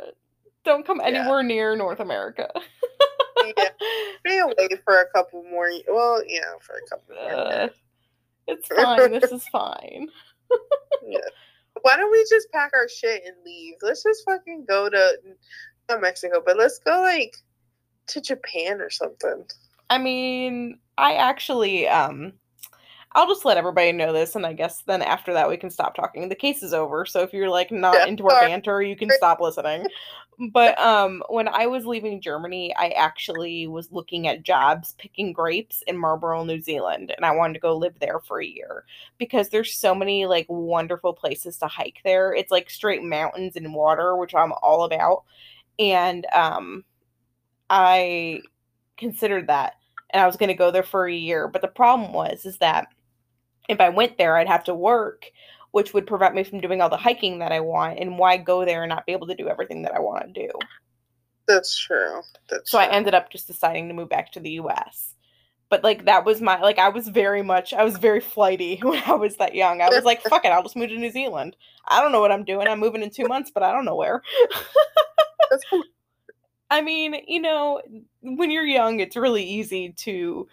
don't 0.64 0.84
come 0.86 0.98
Yeah. 1.00 1.06
anywhere 1.06 1.42
near 1.42 1.76
north 1.76 2.00
america. 2.00 2.50
Yeah, 3.56 3.68
stay 4.26 4.38
away 4.40 4.68
for 4.84 5.00
a 5.00 5.08
couple 5.14 5.42
more 5.44 5.70
well 5.88 6.22
yeah 6.26 6.52
for 6.60 6.76
a 6.76 6.88
couple 6.88 7.14
more 7.14 7.32
Uh, 7.32 7.68
it's 8.48 8.68
fine. 8.76 9.12
This 9.12 9.32
is 9.32 9.46
fine. 9.48 10.08
Yeah. 11.06 11.18
Why 11.82 11.96
don't 11.96 12.10
we 12.10 12.24
just 12.30 12.50
pack 12.52 12.72
our 12.74 12.88
shit 12.88 13.22
and 13.26 13.36
leave? 13.44 13.74
Let's 13.82 14.02
just 14.02 14.24
fucking 14.24 14.64
go 14.68 14.88
to 14.88 15.12
not 15.88 16.00
Mexico, 16.00 16.42
but 16.44 16.56
let's 16.56 16.78
go 16.78 17.00
like 17.02 17.36
to 18.08 18.20
Japan 18.20 18.80
or 18.80 18.88
something. 18.90 19.44
i 19.90 19.98
mean 19.98 20.78
i 20.98 21.14
actually 21.14 21.86
um 21.88 22.32
i'll 23.16 23.26
just 23.26 23.44
let 23.44 23.56
everybody 23.56 23.90
know 23.92 24.12
this 24.12 24.36
and 24.36 24.46
i 24.46 24.52
guess 24.52 24.82
then 24.82 25.02
after 25.02 25.32
that 25.32 25.48
we 25.48 25.56
can 25.56 25.70
stop 25.70 25.94
talking. 25.96 26.28
The 26.28 26.34
case 26.36 26.62
is 26.62 26.72
over 26.72 27.04
so 27.06 27.22
if 27.22 27.32
you're 27.32 27.50
like 27.50 27.72
not 27.72 27.94
Yeah, 27.94 28.06
into 28.06 28.26
our 28.26 28.38
banter 28.38 28.82
you 28.82 28.96
can 28.96 29.10
stop 29.10 29.40
listening. 29.40 29.86
But 30.52 30.78
um 30.78 31.22
when 31.30 31.48
i 31.48 31.66
was 31.66 31.86
leaving 31.86 32.20
germany 32.20 32.74
i 32.76 32.90
actually 32.90 33.66
was 33.66 33.90
looking 33.90 34.28
at 34.28 34.42
jobs 34.42 34.94
picking 34.98 35.32
grapes 35.32 35.82
in 35.86 35.96
marlborough 35.96 36.44
new 36.44 36.60
zealand 36.60 37.10
and 37.16 37.24
i 37.24 37.30
wanted 37.30 37.54
to 37.54 37.60
go 37.60 37.74
live 37.74 37.98
there 38.00 38.20
for 38.20 38.42
a 38.42 38.46
year 38.46 38.84
because 39.16 39.48
there's 39.48 39.74
so 39.74 39.94
many 39.94 40.26
like 40.26 40.44
wonderful 40.50 41.14
places 41.14 41.56
to 41.58 41.66
hike 41.66 42.00
there. 42.04 42.34
It's 42.34 42.50
like 42.50 42.68
straight 42.68 43.02
mountains 43.02 43.56
and 43.56 43.72
water 43.74 44.14
which 44.16 44.34
i'm 44.34 44.52
all 44.62 44.84
about 44.84 45.24
and 45.78 46.26
um 46.34 46.84
i 47.70 48.40
considered 48.98 49.46
that 49.48 49.74
and 50.10 50.22
i 50.22 50.26
was 50.26 50.36
going 50.36 50.48
to 50.48 50.54
go 50.54 50.70
there 50.70 50.82
for 50.82 51.06
a 51.08 51.14
year. 51.14 51.48
But 51.48 51.62
the 51.62 51.68
problem 51.68 52.12
was 52.12 52.44
is 52.46 52.58
that 52.58 52.88
if 53.68 53.80
i 53.80 53.88
went 53.88 54.18
there 54.18 54.36
i'd 54.36 54.48
have 54.48 54.64
to 54.64 54.74
work 54.74 55.30
which 55.72 55.92
would 55.92 56.06
prevent 56.06 56.34
me 56.34 56.42
from 56.42 56.60
doing 56.60 56.80
all 56.80 56.88
the 56.88 56.96
hiking 56.96 57.38
that 57.38 57.52
i 57.52 57.60
want 57.60 57.98
and 57.98 58.18
why 58.18 58.36
go 58.36 58.64
there 58.64 58.82
and 58.82 58.90
not 58.90 59.06
be 59.06 59.12
able 59.12 59.26
to 59.26 59.34
do 59.34 59.48
everything 59.48 59.82
that 59.82 59.94
i 59.94 60.00
want 60.00 60.26
to 60.26 60.32
do 60.32 60.50
That's 61.46 61.78
true. 61.78 62.22
That's 62.50 62.70
so 62.70 62.78
true. 62.78 62.86
I 62.86 62.90
ended 62.90 63.14
up 63.14 63.30
just 63.30 63.46
deciding 63.46 63.88
to 63.88 63.94
move 63.94 64.08
back 64.08 64.32
to 64.32 64.40
the 64.40 64.50
US. 64.62 65.14
But 65.68 65.82
like 65.82 66.04
that 66.04 66.24
was 66.24 66.40
my 66.40 66.60
like 66.60 66.78
I 66.78 66.90
was 66.90 67.08
very 67.08 67.42
much 67.42 67.72
I 67.72 67.84
was 67.84 67.98
very 67.98 68.20
flighty 68.20 68.78
when 68.82 69.02
I 69.06 69.14
was 69.14 69.36
that 69.36 69.54
young. 69.54 69.80
I 69.80 69.88
was 69.88 70.04
like, 70.04 70.22
fuck 70.22 70.44
it, 70.44 70.48
I'll 70.48 70.62
just 70.62 70.76
move 70.76 70.90
to 70.90 70.98
New 70.98 71.10
Zealand. 71.10 71.56
I 71.88 72.00
don't 72.00 72.12
know 72.12 72.20
what 72.20 72.32
I'm 72.32 72.44
doing. 72.44 72.68
I'm 72.68 72.80
moving 72.80 73.02
in 73.02 73.10
two 73.10 73.26
months, 73.26 73.50
but 73.52 73.62
I 73.62 73.72
don't 73.72 73.84
know 73.84 73.96
where. 73.96 74.22
I 76.70 76.80
mean, 76.80 77.14
you 77.28 77.40
know, 77.40 77.80
when 78.22 78.50
you're 78.50 78.66
young, 78.66 78.98
it's 78.98 79.14
really 79.14 79.44
easy 79.44 79.92
to 79.98 80.48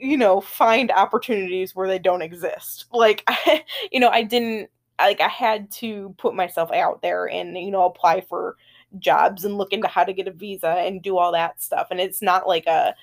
you 0.00 0.16
know, 0.16 0.40
find 0.40 0.90
opportunities 0.90 1.74
where 1.74 1.88
they 1.88 1.98
don't 1.98 2.22
exist. 2.22 2.86
Like 2.92 3.22
I, 3.26 3.64
you 3.92 4.00
know, 4.00 4.08
I 4.08 4.22
didn't 4.22 4.70
like 4.98 5.20
I 5.20 5.28
had 5.28 5.70
to 5.72 6.14
put 6.18 6.34
myself 6.34 6.70
out 6.72 7.02
there 7.02 7.28
and 7.28 7.56
you 7.56 7.70
know, 7.70 7.84
apply 7.84 8.22
for 8.22 8.56
jobs 8.98 9.44
and 9.44 9.56
look 9.56 9.72
into 9.72 9.88
how 9.88 10.04
to 10.04 10.12
get 10.12 10.28
a 10.28 10.32
visa 10.32 10.68
and 10.68 11.02
do 11.02 11.18
all 11.18 11.32
that 11.32 11.62
stuff. 11.62 11.88
And 11.90 12.00
it's 12.00 12.22
not 12.22 12.48
like 12.48 12.66
a 12.66 12.94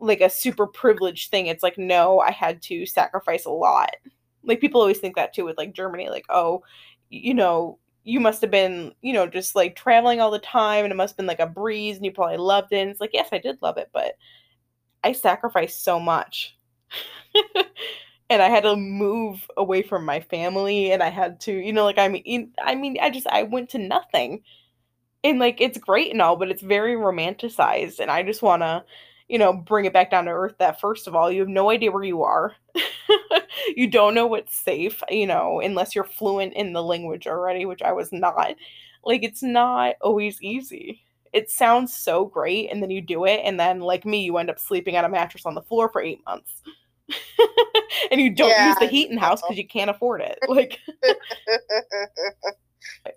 like 0.00 0.20
a 0.20 0.30
super 0.30 0.66
privileged 0.66 1.30
thing. 1.30 1.46
It's 1.46 1.62
like 1.62 1.78
no, 1.78 2.20
I 2.20 2.30
had 2.30 2.62
to 2.62 2.86
sacrifice 2.86 3.44
a 3.44 3.50
lot. 3.50 3.90
Like 4.44 4.60
people 4.60 4.80
always 4.80 4.98
think 4.98 5.16
that 5.16 5.34
too 5.34 5.44
with 5.44 5.58
like 5.58 5.74
Germany 5.74 6.08
like, 6.10 6.26
oh, 6.28 6.62
you 7.10 7.34
know, 7.34 7.78
you 8.04 8.18
must 8.20 8.40
have 8.40 8.50
been, 8.50 8.92
you 9.02 9.12
know, 9.12 9.26
just 9.26 9.54
like 9.54 9.76
traveling 9.76 10.20
all 10.20 10.30
the 10.30 10.38
time 10.40 10.84
and 10.84 10.92
it 10.92 10.96
must 10.96 11.12
have 11.12 11.16
been 11.18 11.26
like 11.26 11.40
a 11.40 11.46
breeze 11.46 11.96
and 11.96 12.04
you 12.04 12.12
probably 12.12 12.36
loved 12.36 12.72
it. 12.72 12.78
And 12.78 12.90
it's 12.90 13.00
like, 13.00 13.12
yes, 13.12 13.28
I 13.32 13.38
did 13.38 13.58
love 13.62 13.78
it, 13.78 13.90
but 13.92 14.16
I 15.04 15.12
sacrificed 15.12 15.84
so 15.84 15.98
much. 16.00 16.56
and 18.30 18.42
I 18.42 18.48
had 18.48 18.64
to 18.64 18.76
move 18.76 19.48
away 19.56 19.82
from 19.82 20.04
my 20.04 20.20
family 20.20 20.92
and 20.92 21.02
I 21.02 21.10
had 21.10 21.40
to, 21.42 21.52
you 21.52 21.72
know, 21.72 21.84
like 21.84 21.98
I 21.98 22.08
mean 22.08 22.52
I 22.62 22.74
mean 22.74 22.98
I 23.00 23.10
just 23.10 23.26
I 23.26 23.44
went 23.44 23.70
to 23.70 23.78
nothing. 23.78 24.42
And 25.24 25.38
like 25.38 25.60
it's 25.60 25.78
great 25.78 26.12
and 26.12 26.22
all, 26.22 26.36
but 26.36 26.50
it's 26.50 26.62
very 26.62 26.96
romanticized 26.96 28.00
and 28.00 28.10
I 28.10 28.22
just 28.22 28.42
want 28.42 28.62
to 28.62 28.84
you 29.28 29.38
know, 29.38 29.52
bring 29.54 29.86
it 29.86 29.94
back 29.94 30.10
down 30.10 30.26
to 30.26 30.30
earth 30.30 30.56
that 30.58 30.78
first 30.78 31.06
of 31.06 31.14
all, 31.14 31.30
you 31.32 31.40
have 31.40 31.48
no 31.48 31.70
idea 31.70 31.90
where 31.90 32.04
you 32.04 32.22
are. 32.22 32.54
you 33.76 33.86
don't 33.88 34.14
know 34.14 34.26
what's 34.26 34.54
safe, 34.54 35.02
you 35.08 35.26
know, 35.26 35.60
unless 35.60 35.94
you're 35.94 36.04
fluent 36.04 36.52
in 36.52 36.74
the 36.74 36.82
language 36.82 37.26
already, 37.26 37.64
which 37.64 37.80
I 37.82 37.92
was 37.92 38.12
not. 38.12 38.54
Like, 39.04 39.22
it's 39.22 39.42
not 39.42 39.94
always 40.02 40.40
easy. 40.42 41.02
It 41.32 41.50
sounds 41.50 41.96
so 41.96 42.26
great, 42.26 42.70
and 42.70 42.82
then 42.82 42.90
you 42.90 43.00
do 43.00 43.24
it, 43.24 43.40
and 43.44 43.58
then, 43.58 43.80
like 43.80 44.04
me, 44.04 44.24
you 44.24 44.36
end 44.38 44.50
up 44.50 44.58
sleeping 44.58 44.96
on 44.96 45.04
a 45.04 45.08
mattress 45.08 45.46
on 45.46 45.54
the 45.54 45.62
floor 45.62 45.88
for 45.90 46.02
eight 46.02 46.20
months. 46.26 46.62
and 48.10 48.20
you 48.20 48.34
don't 48.34 48.50
Yeah, 48.50 48.58
use 48.58 48.76
the 48.76 48.86
heat 48.86 49.10
in 49.10 49.18
house 49.18 49.42
because 49.42 49.58
you 49.58 49.66
can't 49.66 49.90
afford 49.90 50.20
it. 50.22 50.38
Like, 50.46 50.78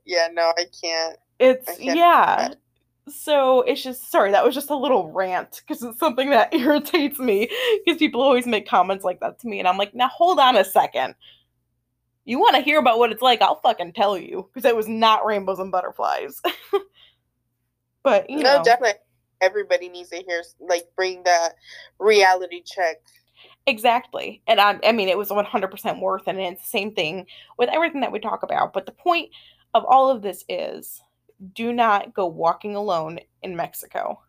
yeah, 0.05 0.27
no, 0.31 0.53
I 0.57 0.65
can't. 0.81 1.17
it's, 1.39 1.67
I 1.67 1.75
can't 1.83 1.87
yeah. 1.87 2.53
So 3.09 3.61
it's 3.61 3.83
just 3.83 4.11
sorry, 4.11 4.31
that 4.31 4.43
was 4.45 4.55
just 4.55 4.69
a 4.71 4.75
little 4.77 5.11
rant 5.11 5.61
because 5.67 5.83
it's 5.83 5.99
something 5.99 6.29
that 6.31 6.53
irritates 6.53 7.19
me 7.19 7.49
because 7.85 7.99
people 7.99 8.21
always 8.21 8.47
make 8.47 8.67
comments 8.67 9.05
like 9.05 9.19
that 9.21 9.39
to 9.41 9.47
me, 9.47 9.59
and 9.59 9.67
I'm 9.67 9.77
like, 9.77 9.93
now 9.95 10.09
hold 10.09 10.39
on 10.39 10.57
a 10.57 10.65
second. 10.65 11.15
You 12.25 12.39
want 12.39 12.55
to 12.55 12.61
hear 12.61 12.79
about 12.79 12.97
what 12.97 13.11
it's 13.11 13.21
like? 13.21 13.41
I'll 13.41 13.59
fucking 13.61 13.93
tell 13.93 14.17
you 14.17 14.49
because 14.53 14.67
it 14.67 14.75
was 14.75 14.87
not 14.87 15.25
rainbows 15.25 15.59
and 15.59 15.71
butterflies. 15.71 16.41
But 18.05 18.29
you 18.29 18.37
no, 18.37 18.57
know, 18.57 18.63
definitely. 18.63 18.99
Everybody 19.41 19.89
needs 19.89 20.09
to 20.11 20.17
hear, 20.17 20.41
like, 20.61 20.87
bring 20.95 21.23
that 21.23 21.55
reality 21.99 22.61
check. 22.63 23.01
exactly. 23.67 24.41
And 24.47 24.61
I, 24.61 24.79
I 24.81 24.93
mean, 24.93 25.09
it 25.09 25.17
was 25.17 25.29
100% 25.29 25.99
worth 25.99 26.27
it. 26.27 26.29
And 26.29 26.39
it's 26.39 26.61
the 26.63 26.69
same 26.69 26.93
thing 26.93 27.25
with 27.57 27.69
everything 27.69 27.99
that 28.01 28.11
we 28.13 28.19
talk 28.19 28.43
about. 28.43 28.71
But 28.71 28.85
the 28.85 28.93
point 28.93 29.31
of 29.73 29.83
all 29.85 30.09
of 30.09 30.21
this 30.21 30.45
is 30.47 31.01
do 31.53 31.73
not 31.73 32.13
go 32.13 32.27
walking 32.27 32.77
alone 32.77 33.19
in 33.43 33.57
Mexico. 33.57 34.21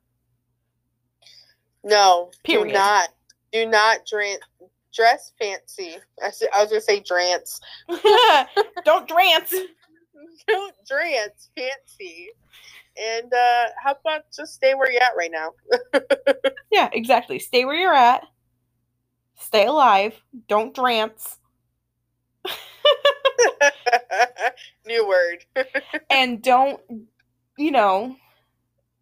No, 1.85 2.33
Period. 2.43 2.69
do 2.69 2.73
not, 2.73 3.09
do 3.53 3.67
not 3.67 4.05
dress 4.07 4.39
dress 4.93 5.33
fancy. 5.39 5.97
I, 6.23 6.29
was 6.63 6.71
gonna 6.71 6.81
say 6.81 7.01
drance. 7.01 7.61
Don't 8.85 9.07
trance. 9.07 9.55
Don't 10.49 10.75
drance 10.91 11.49
fancy. 11.57 12.29
And 12.97 13.33
uh 13.33 13.65
how 13.83 13.93
about 13.93 14.23
just 14.35 14.55
stay 14.55 14.75
where 14.75 14.91
you're 14.91 15.03
at 15.03 15.17
right 15.17 15.31
now? 15.33 15.53
Yeah, 16.71 16.89
exactly. 16.93 17.39
Stay 17.39 17.65
where 17.65 17.75
you're 17.77 17.95
at. 17.95 18.25
Stay 19.37 19.67
alive. 19.67 20.21
Don't 20.49 20.75
trance. 20.75 21.39
New 24.87 25.07
word. 25.07 25.45
And 26.11 26.43
don't, 26.43 26.81
you 27.59 27.71
know, 27.71 28.17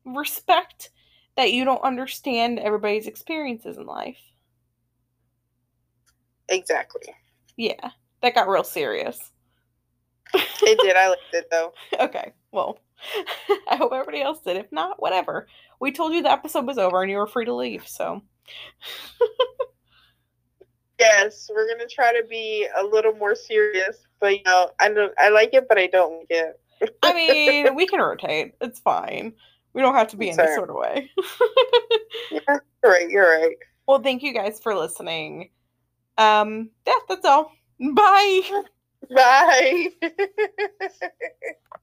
respect 0.05 0.91
that 1.37 1.53
you 1.53 1.65
don't 1.65 1.83
understand 1.83 2.59
everybody's 2.59 3.07
experiences 3.07 3.77
in 3.79 3.87
life. 3.87 4.19
exactly. 6.49 7.15
Yeah, 7.57 7.91
that 8.21 8.35
got 8.35 8.49
real 8.49 8.65
serious. 8.65 9.33
It 10.35 10.79
did. 10.81 10.97
I 10.97 11.09
liked 11.09 11.23
it 11.33 11.49
though. 11.51 11.73
Okay, 12.01 12.33
well, 12.53 12.79
I 13.71 13.77
hope 13.77 13.93
everybody 13.93 14.23
else 14.23 14.41
did. 14.41 14.57
If 14.57 14.73
not, 14.73 15.01
whatever. 15.01 15.47
We 15.81 15.93
told 15.93 16.13
you 16.15 16.23
the 16.23 16.31
episode 16.33 16.67
was 16.67 16.79
over 16.79 17.03
and 17.03 17.11
you 17.11 17.19
were 17.19 17.27
free 17.27 17.45
to 17.45 17.55
leave, 17.55 17.87
so. 17.87 18.23
Yes, 21.01 21.51
we're 21.53 21.69
gonna 21.69 21.89
try 21.89 22.13
to 22.13 22.25
be 22.29 22.69
a 22.81 22.85
little 22.85 23.15
more 23.15 23.35
serious, 23.35 24.07
but 24.21 24.33
you 24.39 24.43
know, 24.45 24.71
I 24.79 24.89
don't. 24.91 25.13
I 25.19 25.29
like 25.31 25.53
it, 25.53 25.67
but 25.69 25.77
I 25.77 25.89
don't 25.89 26.19
like 26.19 26.27
it. 26.31 26.61
I 27.03 27.13
mean, 27.13 27.75
we 27.75 27.87
can 27.87 28.01
rotate. 28.01 28.55
It's 28.61 28.79
fine. 28.79 29.33
We 29.73 29.83
don't 29.83 29.95
have 29.95 30.09
to 30.09 30.17
be 30.17 30.29
in 30.29 30.37
this 30.37 30.55
sort 30.55 30.71
of 30.71 30.77
way. 30.77 31.11
Yeah, 32.31 32.41
you're 32.83 32.93
right. 32.93 33.11
You're 33.11 33.41
right. 33.41 33.57
well, 33.89 34.01
thank 34.01 34.23
you 34.23 34.33
guys 34.33 34.61
for 34.61 34.75
listening. 34.75 35.51
Um, 36.17 36.71
yeah, 36.87 36.95
that's 37.09 37.25
all. 37.25 37.53
Bye. 37.81 38.63
Bye. 39.11 39.91